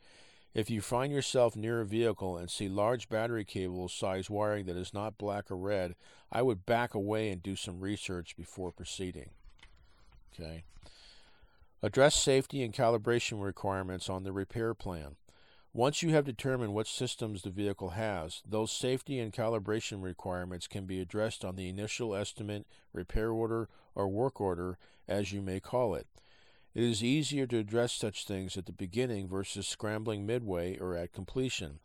If 0.54 0.70
you 0.70 0.82
find 0.82 1.12
yourself 1.12 1.56
near 1.56 1.82
a 1.82 1.86
vehicle 1.86 2.38
and 2.38 2.50
see 2.50 2.68
large 2.68 3.10
battery 3.10 3.46
cable 3.46 3.90
size 3.90 4.30
wiring 4.30 4.66
that 4.66 4.78
is 4.78 4.94
not 4.94 5.18
black 5.18 5.52
or 5.52 5.58
red, 5.58 5.96
I 6.32 6.42
would 6.42 6.66
back 6.66 6.94
away 6.94 7.30
and 7.30 7.44
do 7.44 7.56
some 7.56 7.80
research 7.80 8.36
before 8.36 8.72
proceeding. 8.72 9.32
Okay. 10.34 10.64
Address 11.84 12.16
safety 12.16 12.64
and 12.64 12.74
calibration 12.74 13.42
requirements 13.44 14.10
on 14.10 14.24
the 14.24 14.32
repair 14.32 14.74
plan. 14.74 15.16
Once 15.74 16.02
you 16.02 16.10
have 16.10 16.26
determined 16.26 16.74
what 16.74 16.88
systems 16.88 17.44
the 17.44 17.50
vehicle 17.50 17.90
has, 17.90 18.42
those 18.48 18.72
safety 18.72 19.20
and 19.20 19.34
calibration 19.34 20.02
requirements 20.02 20.68
can 20.68 20.86
be 20.86 21.00
addressed 21.00 21.46
on 21.46 21.56
the 21.56 21.70
initial 21.70 22.16
estimate, 22.16 22.66
repair 22.94 23.32
order, 23.32 23.70
or 23.94 24.08
work 24.08 24.42
order, 24.42 24.78
as 25.08 25.32
you 25.32 25.42
may 25.42 25.60
call 25.60 25.94
it. 25.94 26.08
It 26.74 26.84
is 26.84 27.04
easier 27.04 27.48
to 27.48 27.58
address 27.58 27.94
such 27.94 28.26
things 28.26 28.58
at 28.58 28.66
the 28.66 28.72
beginning 28.72 29.28
versus 29.28 29.68
scrambling 29.68 30.26
midway 30.26 30.78
or 30.78 30.96
at 30.96 31.14
completion. 31.14 31.80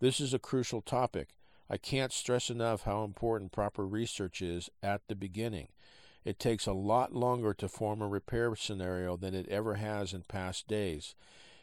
This 0.00 0.20
is 0.20 0.32
a 0.32 0.38
crucial 0.38 0.80
topic. 0.80 1.30
I 1.68 1.76
can't 1.76 2.12
stress 2.12 2.48
enough 2.48 2.82
how 2.82 3.04
important 3.04 3.52
proper 3.52 3.86
research 3.86 4.40
is 4.40 4.70
at 4.82 5.02
the 5.08 5.16
beginning. 5.16 5.68
It 6.24 6.38
takes 6.38 6.66
a 6.66 6.72
lot 6.72 7.12
longer 7.12 7.52
to 7.54 7.68
form 7.68 8.00
a 8.00 8.08
repair 8.08 8.54
scenario 8.54 9.16
than 9.16 9.34
it 9.34 9.48
ever 9.48 9.74
has 9.74 10.12
in 10.12 10.22
past 10.22 10.68
days. 10.68 11.14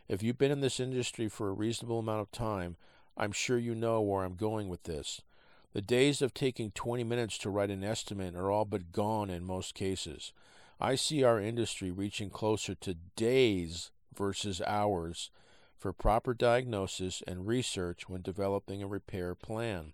If 0.07 0.21
you've 0.21 0.37
been 0.37 0.51
in 0.51 0.61
this 0.61 0.79
industry 0.79 1.27
for 1.27 1.49
a 1.49 1.53
reasonable 1.53 1.99
amount 1.99 2.21
of 2.21 2.31
time, 2.31 2.75
I'm 3.17 3.31
sure 3.31 3.57
you 3.57 3.73
know 3.73 4.01
where 4.01 4.23
I'm 4.23 4.35
going 4.35 4.69
with 4.69 4.83
this. 4.83 5.21
The 5.73 5.81
days 5.81 6.21
of 6.21 6.33
taking 6.33 6.71
20 6.71 7.03
minutes 7.03 7.37
to 7.39 7.49
write 7.49 7.71
an 7.71 7.83
estimate 7.83 8.35
are 8.35 8.51
all 8.51 8.65
but 8.65 8.91
gone 8.91 9.29
in 9.29 9.43
most 9.43 9.73
cases. 9.73 10.31
I 10.79 10.95
see 10.95 11.23
our 11.23 11.39
industry 11.39 11.89
reaching 11.89 12.29
closer 12.29 12.75
to 12.75 12.97
days 13.15 13.91
versus 14.15 14.61
hours 14.61 15.31
for 15.77 15.91
proper 15.91 16.33
diagnosis 16.33 17.23
and 17.25 17.47
research 17.47 18.07
when 18.07 18.21
developing 18.21 18.83
a 18.83 18.87
repair 18.87 19.33
plan. 19.33 19.93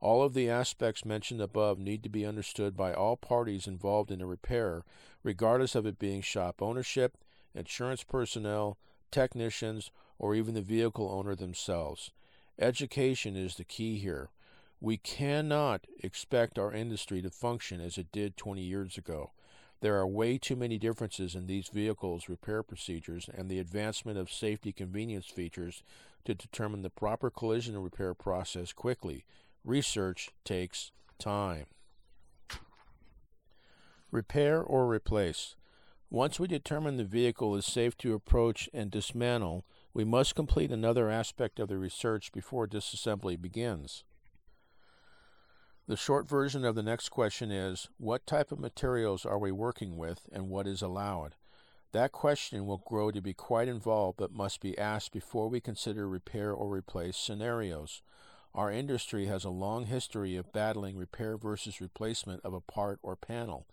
All 0.00 0.22
of 0.22 0.34
the 0.34 0.48
aspects 0.48 1.04
mentioned 1.04 1.40
above 1.40 1.78
need 1.78 2.02
to 2.04 2.08
be 2.08 2.26
understood 2.26 2.76
by 2.76 2.92
all 2.92 3.16
parties 3.16 3.66
involved 3.66 4.10
in 4.10 4.20
a 4.20 4.26
repair, 4.26 4.84
regardless 5.22 5.74
of 5.74 5.86
it 5.86 5.98
being 5.98 6.20
shop 6.20 6.62
ownership, 6.62 7.16
insurance 7.54 8.04
personnel, 8.04 8.78
technicians, 9.14 9.92
or 10.18 10.34
even 10.34 10.54
the 10.54 10.60
vehicle 10.60 11.08
owner 11.08 11.36
themselves. 11.36 12.10
Education 12.58 13.36
is 13.36 13.54
the 13.54 13.64
key 13.64 13.98
here. 13.98 14.30
We 14.80 14.96
cannot 14.96 15.86
expect 16.02 16.58
our 16.58 16.72
industry 16.72 17.22
to 17.22 17.30
function 17.30 17.80
as 17.80 17.96
it 17.96 18.12
did 18.12 18.36
20 18.36 18.60
years 18.60 18.98
ago. 18.98 19.30
There 19.80 19.96
are 19.96 20.06
way 20.06 20.38
too 20.38 20.56
many 20.56 20.78
differences 20.78 21.34
in 21.34 21.46
these 21.46 21.68
vehicles' 21.68 22.28
repair 22.28 22.62
procedures 22.62 23.30
and 23.32 23.48
the 23.48 23.60
advancement 23.60 24.18
of 24.18 24.32
safety 24.32 24.72
convenience 24.72 25.26
features 25.26 25.82
to 26.24 26.34
determine 26.34 26.82
the 26.82 26.90
proper 26.90 27.30
collision 27.30 27.78
repair 27.78 28.14
process 28.14 28.72
quickly. 28.72 29.24
Research 29.64 30.30
takes 30.44 30.90
time. 31.18 31.66
Repair 34.10 34.62
or 34.62 34.88
replace. 34.88 35.54
Once 36.14 36.38
we 36.38 36.46
determine 36.46 36.96
the 36.96 37.02
vehicle 37.02 37.56
is 37.56 37.66
safe 37.66 37.96
to 37.96 38.14
approach 38.14 38.70
and 38.72 38.88
dismantle, 38.92 39.64
we 39.92 40.04
must 40.04 40.36
complete 40.36 40.70
another 40.70 41.10
aspect 41.10 41.58
of 41.58 41.66
the 41.66 41.76
research 41.76 42.30
before 42.30 42.68
disassembly 42.68 43.36
begins. 43.36 44.04
The 45.88 45.96
short 45.96 46.28
version 46.28 46.64
of 46.64 46.76
the 46.76 46.84
next 46.84 47.08
question 47.08 47.50
is 47.50 47.88
What 47.98 48.28
type 48.28 48.52
of 48.52 48.60
materials 48.60 49.26
are 49.26 49.40
we 49.40 49.50
working 49.50 49.96
with 49.96 50.28
and 50.30 50.48
what 50.48 50.68
is 50.68 50.82
allowed? 50.82 51.34
That 51.90 52.12
question 52.12 52.64
will 52.64 52.84
grow 52.86 53.10
to 53.10 53.20
be 53.20 53.34
quite 53.34 53.66
involved 53.66 54.16
but 54.16 54.32
must 54.32 54.60
be 54.60 54.78
asked 54.78 55.10
before 55.10 55.48
we 55.48 55.60
consider 55.60 56.08
repair 56.08 56.52
or 56.52 56.72
replace 56.72 57.16
scenarios. 57.16 58.02
Our 58.54 58.70
industry 58.70 59.26
has 59.26 59.42
a 59.42 59.50
long 59.50 59.86
history 59.86 60.36
of 60.36 60.52
battling 60.52 60.96
repair 60.96 61.36
versus 61.36 61.80
replacement 61.80 62.44
of 62.44 62.54
a 62.54 62.60
part 62.60 63.00
or 63.02 63.16
panel. 63.16 63.66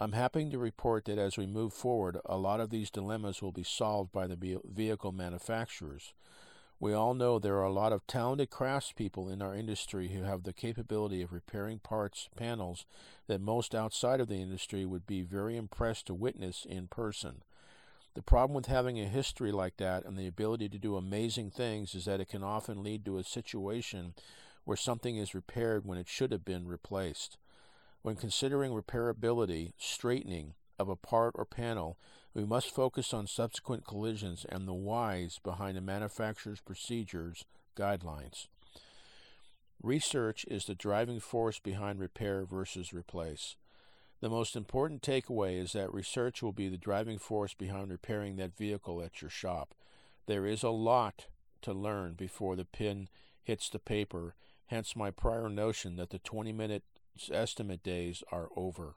I'm 0.00 0.12
happy 0.12 0.48
to 0.48 0.58
report 0.58 1.06
that 1.06 1.18
as 1.18 1.36
we 1.36 1.46
move 1.46 1.72
forward, 1.72 2.18
a 2.24 2.36
lot 2.36 2.60
of 2.60 2.70
these 2.70 2.88
dilemmas 2.88 3.42
will 3.42 3.50
be 3.50 3.64
solved 3.64 4.12
by 4.12 4.28
the 4.28 4.60
vehicle 4.64 5.10
manufacturers. 5.10 6.14
We 6.78 6.92
all 6.92 7.14
know 7.14 7.40
there 7.40 7.56
are 7.56 7.64
a 7.64 7.72
lot 7.72 7.92
of 7.92 8.06
talented 8.06 8.48
craftspeople 8.48 9.32
in 9.32 9.42
our 9.42 9.56
industry 9.56 10.10
who 10.10 10.22
have 10.22 10.44
the 10.44 10.52
capability 10.52 11.20
of 11.22 11.32
repairing 11.32 11.80
parts, 11.80 12.28
panels 12.36 12.86
that 13.26 13.40
most 13.40 13.74
outside 13.74 14.20
of 14.20 14.28
the 14.28 14.40
industry 14.40 14.86
would 14.86 15.04
be 15.04 15.22
very 15.22 15.56
impressed 15.56 16.06
to 16.06 16.14
witness 16.14 16.64
in 16.64 16.86
person. 16.86 17.42
The 18.14 18.22
problem 18.22 18.54
with 18.54 18.66
having 18.66 19.00
a 19.00 19.06
history 19.06 19.50
like 19.50 19.78
that 19.78 20.04
and 20.04 20.16
the 20.16 20.28
ability 20.28 20.68
to 20.68 20.78
do 20.78 20.94
amazing 20.94 21.50
things 21.50 21.96
is 21.96 22.04
that 22.04 22.20
it 22.20 22.28
can 22.28 22.44
often 22.44 22.84
lead 22.84 23.04
to 23.06 23.18
a 23.18 23.24
situation 23.24 24.14
where 24.62 24.76
something 24.76 25.16
is 25.16 25.34
repaired 25.34 25.84
when 25.84 25.98
it 25.98 26.06
should 26.06 26.30
have 26.30 26.44
been 26.44 26.68
replaced. 26.68 27.36
When 28.08 28.16
considering 28.16 28.72
repairability, 28.72 29.74
straightening 29.76 30.54
of 30.78 30.88
a 30.88 30.96
part 30.96 31.34
or 31.34 31.44
panel, 31.44 31.98
we 32.32 32.46
must 32.46 32.74
focus 32.74 33.12
on 33.12 33.26
subsequent 33.26 33.84
collisions 33.84 34.46
and 34.48 34.66
the 34.66 34.72
whys 34.72 35.38
behind 35.44 35.76
the 35.76 35.82
manufacturer's 35.82 36.62
procedures 36.62 37.44
guidelines. 37.76 38.46
Research 39.82 40.46
is 40.48 40.64
the 40.64 40.74
driving 40.74 41.20
force 41.20 41.58
behind 41.58 42.00
repair 42.00 42.46
versus 42.46 42.94
replace. 42.94 43.56
The 44.22 44.30
most 44.30 44.56
important 44.56 45.02
takeaway 45.02 45.60
is 45.62 45.72
that 45.72 45.92
research 45.92 46.42
will 46.42 46.52
be 46.52 46.70
the 46.70 46.78
driving 46.78 47.18
force 47.18 47.52
behind 47.52 47.90
repairing 47.90 48.36
that 48.36 48.56
vehicle 48.56 49.02
at 49.02 49.20
your 49.20 49.30
shop. 49.30 49.74
There 50.24 50.46
is 50.46 50.62
a 50.62 50.70
lot 50.70 51.26
to 51.60 51.74
learn 51.74 52.14
before 52.14 52.56
the 52.56 52.64
pin 52.64 53.10
hits 53.42 53.68
the 53.68 53.78
paper, 53.78 54.34
hence 54.68 54.96
my 54.96 55.10
prior 55.10 55.50
notion 55.50 55.96
that 55.96 56.08
the 56.08 56.18
20 56.20 56.54
minute 56.54 56.84
estimate 57.32 57.82
days 57.82 58.22
are 58.30 58.48
over. 58.56 58.94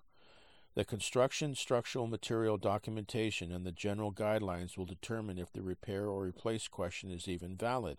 The 0.73 0.85
construction 0.85 1.53
structural 1.55 2.07
material 2.07 2.57
documentation 2.57 3.51
and 3.51 3.65
the 3.65 3.73
general 3.73 4.13
guidelines 4.13 4.77
will 4.77 4.85
determine 4.85 5.37
if 5.37 5.51
the 5.51 5.61
repair 5.61 6.07
or 6.07 6.23
replace 6.23 6.67
question 6.67 7.11
is 7.11 7.27
even 7.27 7.57
valid. 7.57 7.97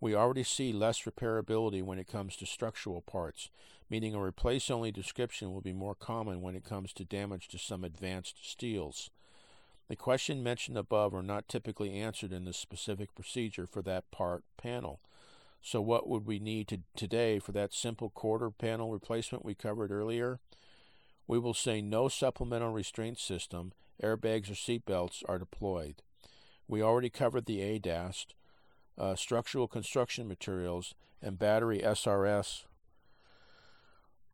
We 0.00 0.14
already 0.14 0.44
see 0.44 0.72
less 0.72 1.02
repairability 1.02 1.82
when 1.82 1.98
it 1.98 2.06
comes 2.06 2.36
to 2.36 2.46
structural 2.46 3.02
parts, 3.02 3.50
meaning 3.90 4.14
a 4.14 4.22
replace 4.22 4.70
only 4.70 4.92
description 4.92 5.52
will 5.52 5.60
be 5.60 5.72
more 5.72 5.94
common 5.94 6.40
when 6.40 6.54
it 6.54 6.64
comes 6.64 6.92
to 6.94 7.04
damage 7.04 7.48
to 7.48 7.58
some 7.58 7.84
advanced 7.84 8.48
steels. 8.48 9.10
The 9.88 9.96
question 9.96 10.44
mentioned 10.44 10.78
above 10.78 11.12
are 11.12 11.22
not 11.22 11.48
typically 11.48 11.94
answered 11.94 12.32
in 12.32 12.44
the 12.44 12.52
specific 12.52 13.14
procedure 13.16 13.66
for 13.66 13.82
that 13.82 14.10
part 14.12 14.44
panel. 14.56 15.00
So, 15.62 15.80
what 15.80 16.08
would 16.08 16.26
we 16.26 16.38
need 16.38 16.68
to, 16.68 16.80
today 16.96 17.38
for 17.38 17.52
that 17.52 17.74
simple 17.74 18.10
quarter 18.10 18.50
panel 18.50 18.90
replacement 18.90 19.44
we 19.44 19.54
covered 19.54 19.90
earlier? 19.90 20.40
we 21.30 21.38
will 21.38 21.54
say 21.54 21.80
no 21.80 22.08
supplemental 22.08 22.72
restraint 22.72 23.16
system, 23.16 23.72
airbags, 24.02 24.50
or 24.50 24.54
seatbelts 24.54 25.22
are 25.28 25.38
deployed. 25.38 26.02
We 26.66 26.82
already 26.82 27.08
covered 27.08 27.46
the 27.46 27.60
ADAS, 27.60 28.26
uh, 28.98 29.14
structural 29.14 29.68
construction 29.68 30.26
materials, 30.26 30.92
and 31.22 31.38
battery 31.38 31.82
SRS 31.84 32.64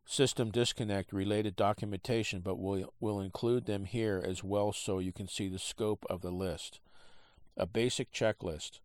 system 0.05 0.49
disconnect 0.49 1.13
related 1.13 1.55
documentation, 1.55 2.39
but 2.39 2.57
we'll, 2.57 2.91
we'll 2.99 3.19
include 3.19 3.67
them 3.67 3.85
here 3.85 4.19
as 4.25 4.43
well 4.43 4.73
so 4.73 4.97
you 4.97 5.13
can 5.13 5.27
see 5.27 5.49
the 5.49 5.59
scope 5.59 6.03
of 6.09 6.21
the 6.21 6.31
list. 6.31 6.79
A 7.55 7.67
basic 7.67 8.11
checklist. 8.11 8.79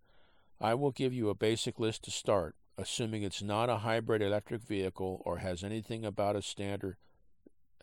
I 0.62 0.74
will 0.74 0.92
give 0.92 1.12
you 1.12 1.28
a 1.28 1.34
basic 1.34 1.80
list 1.80 2.04
to 2.04 2.12
start, 2.12 2.54
assuming 2.78 3.24
it's 3.24 3.42
not 3.42 3.68
a 3.68 3.78
hybrid 3.78 4.22
electric 4.22 4.62
vehicle 4.62 5.20
or 5.24 5.38
has 5.38 5.64
anything 5.64 6.04
about 6.04 6.36
a 6.36 6.42
standard 6.42 6.96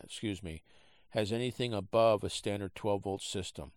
excuse 0.02 0.42
me, 0.42 0.64
has 1.10 1.34
anything 1.34 1.74
above 1.74 2.24
a 2.24 2.30
standard 2.30 2.74
12 2.76 3.04
volt 3.04 3.22
system. 3.22 3.72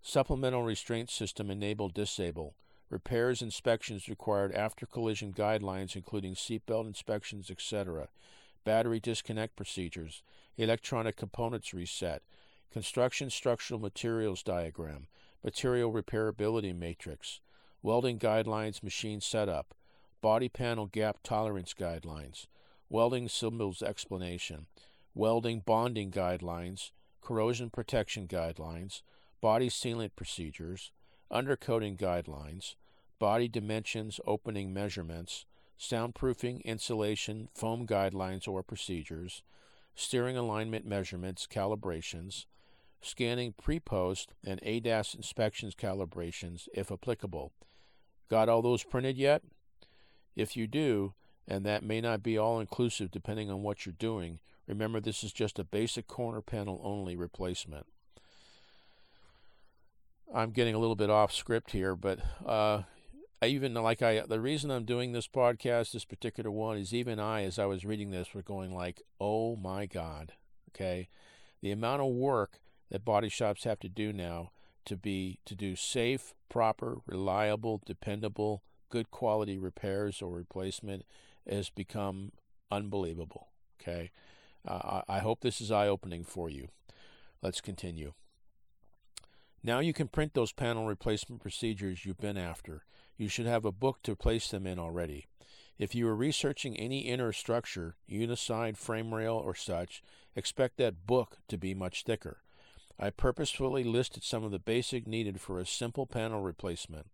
Supplemental 0.00 0.64
restraint 0.64 1.10
system 1.10 1.48
enable 1.48 1.88
disable. 1.88 2.56
Repairs 2.90 3.40
inspections 3.40 4.08
required 4.08 4.52
after 4.52 4.84
collision 4.84 5.32
guidelines 5.32 5.94
including 5.94 6.34
seatbelt 6.34 6.88
inspections, 6.88 7.52
etc. 7.52 8.08
Battery 8.64 8.98
disconnect 8.98 9.54
procedures. 9.54 10.24
Electronic 10.56 11.16
components 11.16 11.72
reset. 11.72 12.22
Construction 12.72 13.30
structural 13.30 13.78
materials 13.78 14.42
diagram. 14.42 15.06
Material 15.44 15.92
repairability 15.92 16.76
matrix. 16.76 17.40
Welding 17.82 18.18
guidelines 18.18 18.82
machine 18.82 19.20
setup. 19.20 19.74
Body 20.20 20.48
panel 20.48 20.86
gap 20.86 21.18
tolerance 21.24 21.74
guidelines. 21.74 22.46
Welding 22.88 23.28
symbols 23.28 23.82
explanation 23.82 24.66
welding 25.14 25.60
bonding 25.60 26.10
guidelines, 26.10 26.90
corrosion 27.20 27.70
protection 27.70 28.26
guidelines, 28.26 29.02
body 29.40 29.68
sealant 29.68 30.10
procedures, 30.16 30.90
undercoating 31.30 31.96
guidelines, 31.96 32.74
body 33.18 33.48
dimensions 33.48 34.20
opening 34.26 34.72
measurements, 34.72 35.44
soundproofing, 35.78 36.62
insulation, 36.64 37.48
foam 37.54 37.86
guidelines 37.86 38.48
or 38.48 38.62
procedures, 38.62 39.42
steering 39.94 40.36
alignment 40.36 40.86
measurements, 40.86 41.46
calibrations, 41.46 42.46
scanning 43.00 43.52
pre 43.60 43.78
post 43.80 44.32
and 44.44 44.60
ADAS 44.62 45.14
inspections 45.14 45.74
calibrations 45.74 46.68
if 46.72 46.90
applicable. 46.90 47.52
Got 48.32 48.48
all 48.48 48.62
those 48.62 48.82
printed 48.82 49.16
yet? 49.16 49.42
If 50.34 50.56
you 50.56 50.66
do, 50.66 51.12
and 51.46 51.64
that 51.66 51.84
may 51.84 52.00
not 52.00 52.22
be 52.22 52.36
all 52.36 52.58
inclusive 52.58 53.12
depending 53.12 53.50
on 53.50 53.62
what 53.62 53.86
you're 53.86 53.94
doing, 53.96 54.40
Remember, 54.66 55.00
this 55.00 55.24
is 55.24 55.32
just 55.32 55.58
a 55.58 55.64
basic 55.64 56.06
corner 56.06 56.40
panel 56.40 56.80
only 56.84 57.16
replacement. 57.16 57.86
I'm 60.34 60.52
getting 60.52 60.74
a 60.74 60.78
little 60.78 60.96
bit 60.96 61.10
off 61.10 61.32
script 61.32 61.72
here, 61.72 61.94
but 61.94 62.20
uh, 62.46 62.82
I 63.42 63.46
even 63.46 63.74
like 63.74 64.00
I 64.00 64.20
the 64.20 64.40
reason 64.40 64.70
I'm 64.70 64.84
doing 64.84 65.12
this 65.12 65.28
podcast, 65.28 65.92
this 65.92 66.06
particular 66.06 66.50
one, 66.50 66.78
is 66.78 66.94
even 66.94 67.18
I, 67.20 67.42
as 67.42 67.58
I 67.58 67.66
was 67.66 67.84
reading 67.84 68.10
this, 68.12 68.32
were 68.32 68.42
going 68.42 68.74
like, 68.74 69.02
"Oh 69.20 69.56
my 69.56 69.84
God!" 69.84 70.32
Okay, 70.70 71.08
the 71.60 71.70
amount 71.70 72.00
of 72.00 72.12
work 72.12 72.60
that 72.90 73.04
body 73.04 73.28
shops 73.28 73.64
have 73.64 73.80
to 73.80 73.90
do 73.90 74.10
now 74.10 74.52
to 74.84 74.96
be 74.96 75.38
to 75.44 75.54
do 75.54 75.76
safe, 75.76 76.34
proper, 76.48 76.98
reliable, 77.06 77.80
dependable, 77.84 78.62
good 78.90 79.10
quality 79.10 79.58
repairs 79.58 80.20
or 80.20 80.30
replacement 80.30 81.04
has 81.48 81.70
become 81.70 82.32
unbelievable. 82.70 83.48
Okay, 83.80 84.10
uh, 84.66 85.02
I 85.08 85.18
hope 85.18 85.40
this 85.40 85.60
is 85.60 85.72
eye 85.72 85.88
opening 85.88 86.24
for 86.24 86.48
you. 86.48 86.68
Let's 87.42 87.60
continue. 87.60 88.12
Now 89.64 89.78
you 89.78 89.92
can 89.92 90.08
print 90.08 90.34
those 90.34 90.52
panel 90.52 90.86
replacement 90.86 91.40
procedures 91.40 92.04
you've 92.04 92.18
been 92.18 92.38
after. 92.38 92.84
You 93.16 93.28
should 93.28 93.46
have 93.46 93.64
a 93.64 93.72
book 93.72 93.98
to 94.02 94.16
place 94.16 94.50
them 94.50 94.66
in 94.66 94.78
already. 94.78 95.26
If 95.78 95.94
you 95.94 96.06
are 96.08 96.14
researching 96.14 96.76
any 96.76 97.00
inner 97.00 97.32
structure, 97.32 97.96
uniside, 98.10 98.76
frame 98.76 99.14
rail, 99.14 99.34
or 99.34 99.54
such, 99.54 100.02
expect 100.36 100.76
that 100.76 101.06
book 101.06 101.38
to 101.48 101.58
be 101.58 101.74
much 101.74 102.04
thicker. 102.04 102.42
I 103.02 103.10
purposefully 103.10 103.82
listed 103.82 104.22
some 104.22 104.44
of 104.44 104.52
the 104.52 104.60
basic 104.60 105.08
needed 105.08 105.40
for 105.40 105.58
a 105.58 105.66
simple 105.66 106.06
panel 106.06 106.40
replacement. 106.40 107.08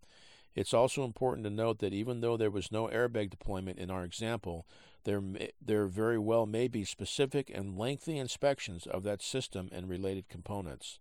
It's 0.55 0.75
also 0.75 1.03
important 1.03 1.45
to 1.45 1.51
note 1.51 1.79
that 1.79 1.95
even 1.95 2.21
though 2.21 2.37
there 2.37 2.51
was 2.51 2.71
no 2.71 2.89
airbag 2.89 3.31
deployment 3.31 3.79
in 3.79 3.91
our 3.91 4.05
example, 4.05 4.67
there, 5.05 5.23
there 5.65 5.87
very 5.87 6.19
well 6.19 6.45
may 6.45 6.69
be 6.69 6.85
specific 6.85 7.51
and 7.55 7.79
lengthy 7.79 8.19
inspections 8.19 8.87
of 8.87 9.03
that 9.05 9.23
system 9.23 9.71
and 9.73 9.89
related 9.89 10.29
components. 10.29 10.99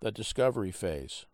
The 0.00 0.10
discovery 0.10 0.72
phase. 0.72 1.26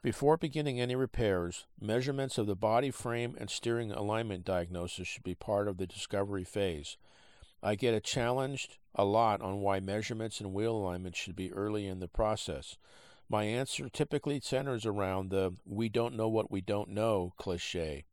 Before 0.00 0.38
beginning 0.38 0.80
any 0.80 0.96
repairs, 0.96 1.66
measurements 1.78 2.38
of 2.38 2.46
the 2.46 2.56
body 2.56 2.90
frame 2.90 3.36
and 3.38 3.50
steering 3.50 3.92
alignment 3.92 4.46
diagnosis 4.46 5.06
should 5.06 5.22
be 5.22 5.34
part 5.34 5.68
of 5.68 5.76
the 5.76 5.86
discovery 5.86 6.44
phase. 6.44 6.96
I 7.62 7.74
get 7.76 8.02
challenged 8.02 8.78
a 8.94 9.04
lot 9.04 9.40
on 9.40 9.60
why 9.60 9.80
measurements 9.80 10.40
and 10.40 10.52
wheel 10.52 10.76
alignment 10.76 11.16
should 11.16 11.36
be 11.36 11.52
early 11.52 11.86
in 11.86 12.00
the 12.00 12.08
process. 12.08 12.76
My 13.28 13.44
answer 13.44 13.88
typically 13.88 14.40
centers 14.40 14.84
around 14.84 15.30
the 15.30 15.54
we 15.64 15.88
don't 15.88 16.16
know 16.16 16.28
what 16.28 16.50
we 16.50 16.60
don't 16.60 16.90
know 16.90 17.32
cliche. 17.38 18.04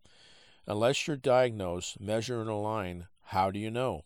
Unless 0.67 1.07
you're 1.07 1.17
diagnosed, 1.17 1.99
measure 1.99 2.39
and 2.41 2.49
align, 2.49 3.07
how 3.23 3.49
do 3.49 3.59
you 3.59 3.71
know? 3.71 4.05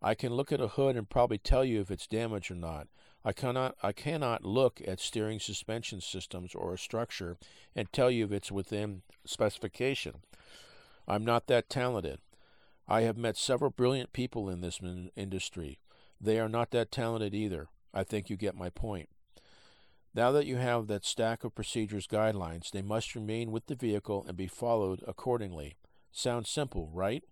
I 0.00 0.14
can 0.14 0.32
look 0.32 0.52
at 0.52 0.60
a 0.60 0.68
hood 0.68 0.96
and 0.96 1.10
probably 1.10 1.38
tell 1.38 1.64
you 1.64 1.80
if 1.80 1.90
it's 1.90 2.06
damaged 2.06 2.50
or 2.50 2.54
not. 2.54 2.86
I 3.24 3.32
cannot 3.32 3.76
I 3.82 3.92
cannot 3.92 4.44
look 4.44 4.80
at 4.86 5.00
steering 5.00 5.40
suspension 5.40 6.00
systems 6.00 6.54
or 6.54 6.72
a 6.72 6.78
structure 6.78 7.36
and 7.76 7.92
tell 7.92 8.10
you 8.10 8.24
if 8.24 8.32
it's 8.32 8.50
within 8.50 9.02
specification. 9.26 10.22
I'm 11.06 11.24
not 11.24 11.48
that 11.48 11.68
talented. 11.68 12.20
I 12.90 13.02
have 13.02 13.16
met 13.16 13.36
several 13.36 13.70
brilliant 13.70 14.12
people 14.12 14.50
in 14.50 14.62
this 14.62 14.80
industry. 15.14 15.78
They 16.20 16.40
are 16.40 16.48
not 16.48 16.72
that 16.72 16.90
talented 16.90 17.36
either. 17.36 17.68
I 17.94 18.02
think 18.02 18.28
you 18.28 18.36
get 18.36 18.56
my 18.56 18.68
point. 18.68 19.08
Now 20.12 20.32
that 20.32 20.46
you 20.46 20.56
have 20.56 20.88
that 20.88 21.04
stack 21.04 21.44
of 21.44 21.54
procedures 21.54 22.08
guidelines, 22.08 22.72
they 22.72 22.82
must 22.82 23.14
remain 23.14 23.52
with 23.52 23.66
the 23.66 23.76
vehicle 23.76 24.24
and 24.26 24.36
be 24.36 24.48
followed 24.48 25.04
accordingly. 25.06 25.76
Sounds 26.10 26.50
simple, 26.50 26.90
right? 26.92 27.22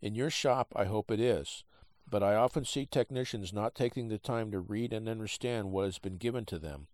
In 0.00 0.14
your 0.14 0.30
shop, 0.30 0.72
I 0.74 0.86
hope 0.86 1.10
it 1.10 1.20
is, 1.20 1.62
but 2.08 2.22
I 2.22 2.34
often 2.34 2.64
see 2.64 2.86
technicians 2.86 3.52
not 3.52 3.74
taking 3.74 4.08
the 4.08 4.16
time 4.16 4.50
to 4.50 4.60
read 4.60 4.94
and 4.94 5.10
understand 5.10 5.72
what 5.72 5.84
has 5.84 5.98
been 5.98 6.16
given 6.16 6.46
to 6.46 6.58
them. 6.58 6.86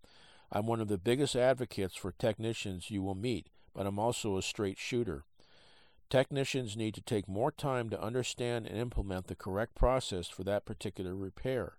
I'm 0.51 0.67
one 0.67 0.81
of 0.81 0.89
the 0.89 0.97
biggest 0.97 1.37
advocates 1.37 1.95
for 1.95 2.11
technicians 2.11 2.91
you 2.91 3.01
will 3.01 3.15
meet, 3.15 3.47
but 3.73 3.87
I'm 3.87 3.97
also 3.97 4.35
a 4.35 4.41
straight 4.41 4.77
shooter. 4.77 5.23
Technicians 6.09 6.77
need 6.77 6.93
to 6.93 7.01
take 7.01 7.27
more 7.27 7.51
time 7.51 7.89
to 7.89 8.01
understand 8.01 8.65
and 8.65 8.77
implement 8.77 9.27
the 9.27 9.35
correct 9.35 9.75
process 9.75 10.29
for 10.29 10.43
that 10.45 10.65
particular 10.65 11.15
repair. 11.15 11.73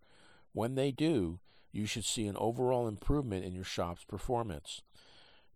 When 0.52 0.74
they 0.74 0.90
do, 0.90 1.38
you 1.72 1.86
should 1.86 2.04
see 2.04 2.26
an 2.26 2.36
overall 2.36 2.86
improvement 2.86 3.44
in 3.44 3.54
your 3.54 3.64
shop's 3.64 4.04
performance. 4.04 4.82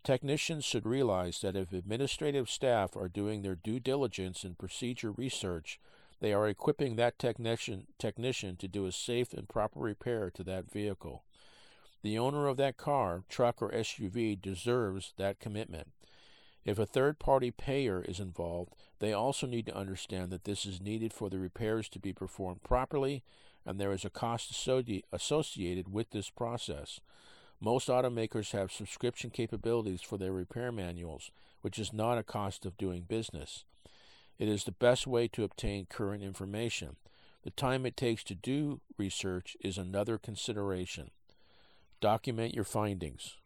Technicians 0.04 0.64
should 0.64 0.86
realize 0.86 1.40
that 1.42 1.54
if 1.54 1.72
administrative 1.72 2.48
staff 2.48 2.96
are 2.96 3.08
doing 3.08 3.42
their 3.42 3.54
due 3.54 3.78
diligence 3.78 4.42
and 4.42 4.58
procedure 4.58 5.12
research, 5.12 5.78
they 6.20 6.32
are 6.32 6.48
equipping 6.48 6.96
that 6.96 7.18
technician, 7.18 7.86
technician 7.98 8.56
to 8.56 8.68
do 8.68 8.86
a 8.86 8.92
safe 8.92 9.32
and 9.34 9.48
proper 9.48 9.80
repair 9.80 10.30
to 10.30 10.42
that 10.44 10.70
vehicle. 10.70 11.24
The 12.02 12.18
owner 12.18 12.48
of 12.48 12.56
that 12.56 12.76
car, 12.76 13.22
truck, 13.28 13.60
or 13.60 13.70
SUV 13.70 14.40
deserves 14.40 15.12
that 15.18 15.40
commitment. 15.40 15.88
If 16.64 16.78
a 16.78 16.86
third 16.86 17.18
party 17.18 17.50
payer 17.50 18.02
is 18.02 18.20
involved, 18.20 18.74
they 19.00 19.12
also 19.12 19.46
need 19.46 19.66
to 19.66 19.76
understand 19.76 20.30
that 20.30 20.44
this 20.44 20.64
is 20.64 20.80
needed 20.80 21.12
for 21.12 21.28
the 21.28 21.38
repairs 21.38 21.88
to 21.90 21.98
be 21.98 22.12
performed 22.12 22.62
properly 22.62 23.22
and 23.64 23.78
there 23.78 23.92
is 23.92 24.04
a 24.04 24.10
cost 24.10 24.50
associated 24.50 25.92
with 25.92 26.10
this 26.10 26.30
process. 26.30 27.00
Most 27.60 27.88
automakers 27.88 28.50
have 28.50 28.72
subscription 28.72 29.30
capabilities 29.30 30.02
for 30.02 30.18
their 30.18 30.32
repair 30.32 30.72
manuals, 30.72 31.30
which 31.60 31.78
is 31.78 31.92
not 31.92 32.18
a 32.18 32.24
cost 32.24 32.66
of 32.66 32.76
doing 32.76 33.02
business. 33.02 33.64
It 34.38 34.48
is 34.48 34.64
the 34.64 34.72
best 34.72 35.06
way 35.06 35.28
to 35.28 35.44
obtain 35.44 35.86
current 35.86 36.24
information. 36.24 36.96
The 37.44 37.50
time 37.50 37.86
it 37.86 37.96
takes 37.96 38.24
to 38.24 38.34
do 38.34 38.80
research 38.98 39.56
is 39.60 39.78
another 39.78 40.18
consideration. 40.18 41.10
Document 42.00 42.54
your 42.54 42.64
findings. 42.64 43.36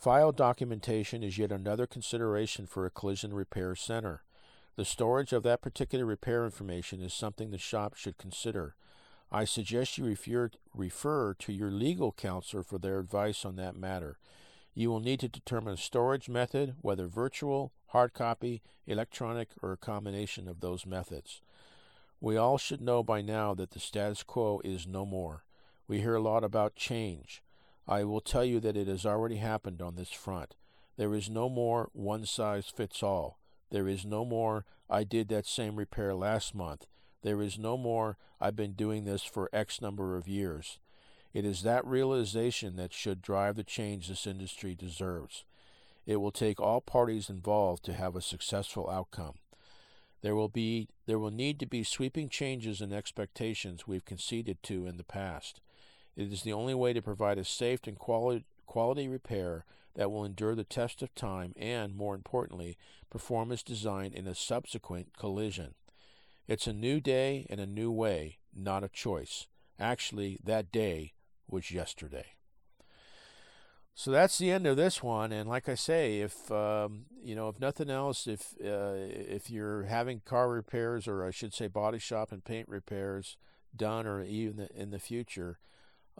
File 0.00 0.32
documentation 0.32 1.22
is 1.22 1.36
yet 1.36 1.52
another 1.52 1.86
consideration 1.86 2.64
for 2.64 2.86
a 2.86 2.90
collision 2.90 3.34
repair 3.34 3.74
center. 3.74 4.22
The 4.76 4.84
storage 4.86 5.34
of 5.34 5.42
that 5.42 5.60
particular 5.60 6.06
repair 6.06 6.46
information 6.46 7.02
is 7.02 7.12
something 7.12 7.50
the 7.50 7.58
shop 7.58 7.96
should 7.96 8.16
consider. 8.16 8.76
I 9.30 9.44
suggest 9.44 9.98
you 9.98 10.06
refer, 10.06 10.52
refer 10.72 11.34
to 11.34 11.52
your 11.52 11.70
legal 11.70 12.12
counselor 12.12 12.62
for 12.62 12.78
their 12.78 12.98
advice 12.98 13.44
on 13.44 13.56
that 13.56 13.76
matter. 13.76 14.16
You 14.72 14.88
will 14.88 15.00
need 15.00 15.20
to 15.20 15.28
determine 15.28 15.74
a 15.74 15.76
storage 15.76 16.30
method, 16.30 16.76
whether 16.80 17.06
virtual, 17.06 17.70
hard 17.88 18.14
copy, 18.14 18.62
electronic, 18.86 19.50
or 19.60 19.72
a 19.72 19.76
combination 19.76 20.48
of 20.48 20.60
those 20.60 20.86
methods. 20.86 21.42
We 22.22 22.38
all 22.38 22.56
should 22.56 22.80
know 22.80 23.02
by 23.02 23.20
now 23.20 23.52
that 23.52 23.72
the 23.72 23.78
status 23.78 24.22
quo 24.22 24.62
is 24.64 24.86
no 24.86 25.04
more. 25.04 25.44
We 25.86 26.00
hear 26.00 26.14
a 26.14 26.22
lot 26.22 26.42
about 26.42 26.74
change. 26.74 27.42
I 27.90 28.04
will 28.04 28.20
tell 28.20 28.44
you 28.44 28.60
that 28.60 28.76
it 28.76 28.86
has 28.86 29.04
already 29.04 29.38
happened 29.38 29.82
on 29.82 29.96
this 29.96 30.12
front. 30.12 30.54
There 30.96 31.12
is 31.12 31.28
no 31.28 31.48
more 31.48 31.90
one 31.92 32.24
size 32.24 32.68
fits 32.68 33.02
all. 33.02 33.40
There 33.70 33.88
is 33.88 34.04
no 34.04 34.24
more, 34.24 34.64
I 34.88 35.02
did 35.02 35.28
that 35.30 35.44
same 35.44 35.74
repair 35.74 36.14
last 36.14 36.54
month. 36.54 36.86
There 37.22 37.42
is 37.42 37.58
no 37.58 37.76
more, 37.76 38.16
I've 38.40 38.54
been 38.54 38.74
doing 38.74 39.04
this 39.04 39.24
for 39.24 39.50
X 39.52 39.80
number 39.82 40.16
of 40.16 40.28
years. 40.28 40.78
It 41.34 41.44
is 41.44 41.62
that 41.62 41.84
realization 41.84 42.76
that 42.76 42.92
should 42.92 43.22
drive 43.22 43.56
the 43.56 43.64
change 43.64 44.06
this 44.06 44.24
industry 44.24 44.76
deserves. 44.76 45.44
It 46.06 46.16
will 46.16 46.30
take 46.30 46.60
all 46.60 46.80
parties 46.80 47.28
involved 47.28 47.84
to 47.86 47.92
have 47.92 48.14
a 48.14 48.22
successful 48.22 48.88
outcome. 48.88 49.34
There 50.22 50.36
will 50.36 50.48
be 50.48 50.88
there 51.06 51.18
will 51.18 51.32
need 51.32 51.58
to 51.58 51.66
be 51.66 51.82
sweeping 51.82 52.28
changes 52.28 52.80
in 52.80 52.92
expectations 52.92 53.88
we've 53.88 54.04
conceded 54.04 54.62
to 54.64 54.86
in 54.86 54.96
the 54.96 55.04
past. 55.04 55.60
It 56.16 56.32
is 56.32 56.42
the 56.42 56.52
only 56.52 56.74
way 56.74 56.92
to 56.92 57.02
provide 57.02 57.38
a 57.38 57.44
safe 57.44 57.86
and 57.86 57.98
quality, 57.98 58.44
quality 58.66 59.08
repair 59.08 59.64
that 59.94 60.10
will 60.10 60.24
endure 60.24 60.54
the 60.54 60.64
test 60.64 61.02
of 61.02 61.14
time 61.14 61.52
and, 61.56 61.96
more 61.96 62.14
importantly, 62.14 62.76
perform 63.10 63.52
as 63.52 63.62
designed 63.62 64.14
in 64.14 64.26
a 64.26 64.34
subsequent 64.34 65.16
collision. 65.18 65.74
It's 66.46 66.66
a 66.66 66.72
new 66.72 67.00
day 67.00 67.46
and 67.48 67.60
a 67.60 67.66
new 67.66 67.90
way, 67.90 68.38
not 68.54 68.84
a 68.84 68.88
choice. 68.88 69.46
Actually, 69.78 70.38
that 70.44 70.72
day 70.72 71.14
was 71.48 71.70
yesterday. 71.70 72.26
So 73.94 74.10
that's 74.10 74.38
the 74.38 74.50
end 74.50 74.66
of 74.66 74.76
this 74.76 75.02
one. 75.02 75.32
And 75.32 75.48
like 75.48 75.68
I 75.68 75.74
say, 75.74 76.20
if 76.20 76.50
um, 76.50 77.06
you 77.22 77.34
know, 77.34 77.48
if 77.48 77.60
nothing 77.60 77.90
else, 77.90 78.26
if 78.26 78.54
uh, 78.64 78.94
if 78.96 79.50
you're 79.50 79.82
having 79.84 80.22
car 80.24 80.48
repairs, 80.48 81.06
or 81.06 81.24
I 81.24 81.30
should 81.30 81.52
say, 81.52 81.66
body 81.66 81.98
shop 81.98 82.32
and 82.32 82.44
paint 82.44 82.68
repairs 82.68 83.36
done, 83.76 84.06
or 84.06 84.22
even 84.22 84.68
in 84.74 84.90
the 84.90 84.98
future, 84.98 85.58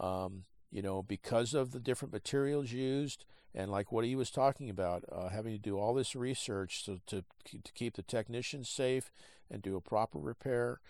um, 0.00 0.44
you 0.72 0.82
know, 0.82 1.02
because 1.02 1.52
of 1.54 1.72
the 1.72 1.78
different 1.78 2.12
materials 2.12 2.72
used, 2.72 3.24
and 3.54 3.70
like 3.70 3.92
what 3.92 4.04
he 4.04 4.16
was 4.16 4.30
talking 4.30 4.70
about, 4.70 5.04
uh, 5.12 5.28
having 5.28 5.52
to 5.52 5.58
do 5.58 5.78
all 5.78 5.94
this 5.94 6.16
research 6.16 6.84
so 6.84 6.98
to 7.06 7.24
to 7.44 7.72
keep 7.74 7.94
the 7.94 8.02
technicians 8.02 8.68
safe 8.68 9.12
and 9.50 9.62
do 9.62 9.76
a 9.76 9.80
proper 9.80 10.18
repair, 10.18 10.80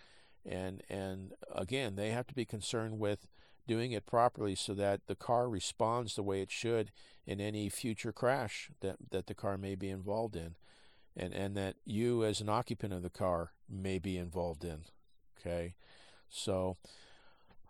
and 0.46 0.82
and 0.88 1.32
again, 1.54 1.96
they 1.96 2.10
have 2.10 2.26
to 2.28 2.34
be 2.34 2.44
concerned 2.44 2.98
with 2.98 3.26
doing 3.66 3.92
it 3.92 4.06
properly 4.06 4.54
so 4.54 4.74
that 4.74 5.06
the 5.06 5.14
car 5.14 5.48
responds 5.48 6.14
the 6.14 6.22
way 6.22 6.40
it 6.40 6.50
should 6.50 6.90
in 7.26 7.40
any 7.40 7.68
future 7.68 8.12
crash 8.12 8.70
that 8.80 8.96
that 9.10 9.26
the 9.26 9.34
car 9.34 9.58
may 9.58 9.74
be 9.74 9.88
involved 9.88 10.36
in, 10.36 10.54
and 11.16 11.34
and 11.34 11.56
that 11.56 11.76
you 11.84 12.24
as 12.24 12.40
an 12.40 12.48
occupant 12.48 12.92
of 12.92 13.02
the 13.02 13.10
car 13.10 13.52
may 13.68 13.98
be 13.98 14.16
involved 14.16 14.64
in. 14.64 14.84
Okay, 15.40 15.74
so. 16.28 16.76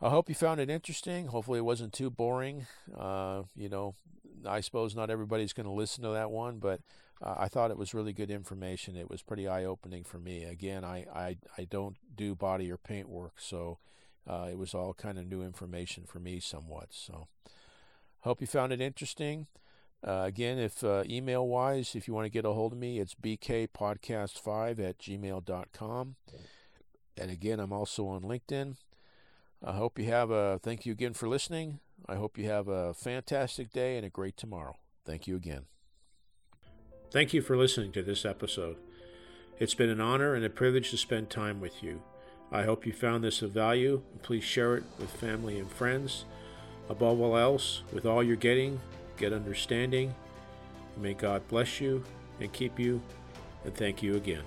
I 0.02 0.08
hope 0.08 0.28
you 0.28 0.34
found 0.34 0.60
it 0.60 0.70
interesting. 0.70 1.26
Hopefully, 1.26 1.58
it 1.58 1.64
wasn't 1.64 1.92
too 1.92 2.10
boring. 2.10 2.66
Uh, 2.96 3.42
you 3.54 3.68
know, 3.68 3.94
I 4.46 4.60
suppose 4.60 4.96
not 4.96 5.10
everybody's 5.10 5.52
going 5.52 5.66
to 5.66 5.72
listen 5.72 6.02
to 6.04 6.10
that 6.10 6.30
one, 6.30 6.58
but 6.58 6.80
uh, 7.22 7.34
I 7.36 7.48
thought 7.48 7.70
it 7.70 7.76
was 7.76 7.92
really 7.92 8.14
good 8.14 8.30
information. 8.30 8.96
It 8.96 9.10
was 9.10 9.22
pretty 9.22 9.46
eye 9.46 9.64
opening 9.64 10.04
for 10.04 10.18
me. 10.18 10.44
Again, 10.44 10.84
I, 10.84 11.04
I, 11.14 11.36
I 11.58 11.64
don't 11.64 11.96
do 12.14 12.34
body 12.34 12.72
or 12.72 12.78
paint 12.78 13.10
work, 13.10 13.34
so 13.36 13.78
uh, 14.26 14.48
it 14.50 14.56
was 14.56 14.74
all 14.74 14.94
kind 14.94 15.18
of 15.18 15.26
new 15.26 15.42
information 15.42 16.04
for 16.06 16.18
me, 16.18 16.40
somewhat. 16.40 16.88
So, 16.90 17.28
hope 18.20 18.40
you 18.40 18.46
found 18.46 18.72
it 18.72 18.80
interesting. 18.80 19.48
Uh, 20.06 20.22
again, 20.24 20.58
if 20.58 20.82
uh, 20.82 21.02
email 21.06 21.46
wise, 21.46 21.94
if 21.94 22.08
you 22.08 22.14
want 22.14 22.24
to 22.24 22.30
get 22.30 22.46
a 22.46 22.52
hold 22.52 22.72
of 22.72 22.78
me, 22.78 22.98
it's 22.98 23.14
bkpodcast5 23.14 24.78
at 24.80 24.98
gmail.com. 24.98 26.16
And 27.18 27.30
again, 27.30 27.60
I'm 27.60 27.72
also 27.72 28.06
on 28.06 28.22
LinkedIn. 28.22 28.76
I 29.62 29.72
hope 29.72 29.98
you 29.98 30.06
have 30.06 30.30
a 30.30 30.58
thank 30.62 30.86
you 30.86 30.92
again 30.92 31.12
for 31.12 31.28
listening. 31.28 31.80
I 32.08 32.16
hope 32.16 32.38
you 32.38 32.48
have 32.48 32.68
a 32.68 32.94
fantastic 32.94 33.72
day 33.72 33.96
and 33.96 34.06
a 34.06 34.10
great 34.10 34.36
tomorrow. 34.36 34.76
Thank 35.04 35.26
you 35.26 35.36
again. 35.36 35.66
Thank 37.10 37.34
you 37.34 37.42
for 37.42 37.56
listening 37.56 37.92
to 37.92 38.02
this 38.02 38.24
episode. 38.24 38.76
It's 39.58 39.74
been 39.74 39.90
an 39.90 40.00
honor 40.00 40.34
and 40.34 40.44
a 40.44 40.50
privilege 40.50 40.90
to 40.90 40.96
spend 40.96 41.28
time 41.28 41.60
with 41.60 41.82
you. 41.82 42.02
I 42.50 42.62
hope 42.62 42.86
you 42.86 42.92
found 42.92 43.22
this 43.22 43.42
of 43.42 43.52
value. 43.52 44.02
Please 44.22 44.44
share 44.44 44.76
it 44.76 44.84
with 44.98 45.10
family 45.10 45.58
and 45.58 45.70
friends. 45.70 46.24
Above 46.88 47.20
all 47.20 47.36
else, 47.36 47.82
with 47.92 48.06
all 48.06 48.22
you're 48.22 48.36
getting, 48.36 48.80
get 49.16 49.32
understanding. 49.32 50.14
May 50.96 51.14
God 51.14 51.46
bless 51.48 51.80
you 51.80 52.02
and 52.40 52.52
keep 52.52 52.78
you, 52.78 53.02
and 53.64 53.74
thank 53.74 54.02
you 54.02 54.16
again. 54.16 54.42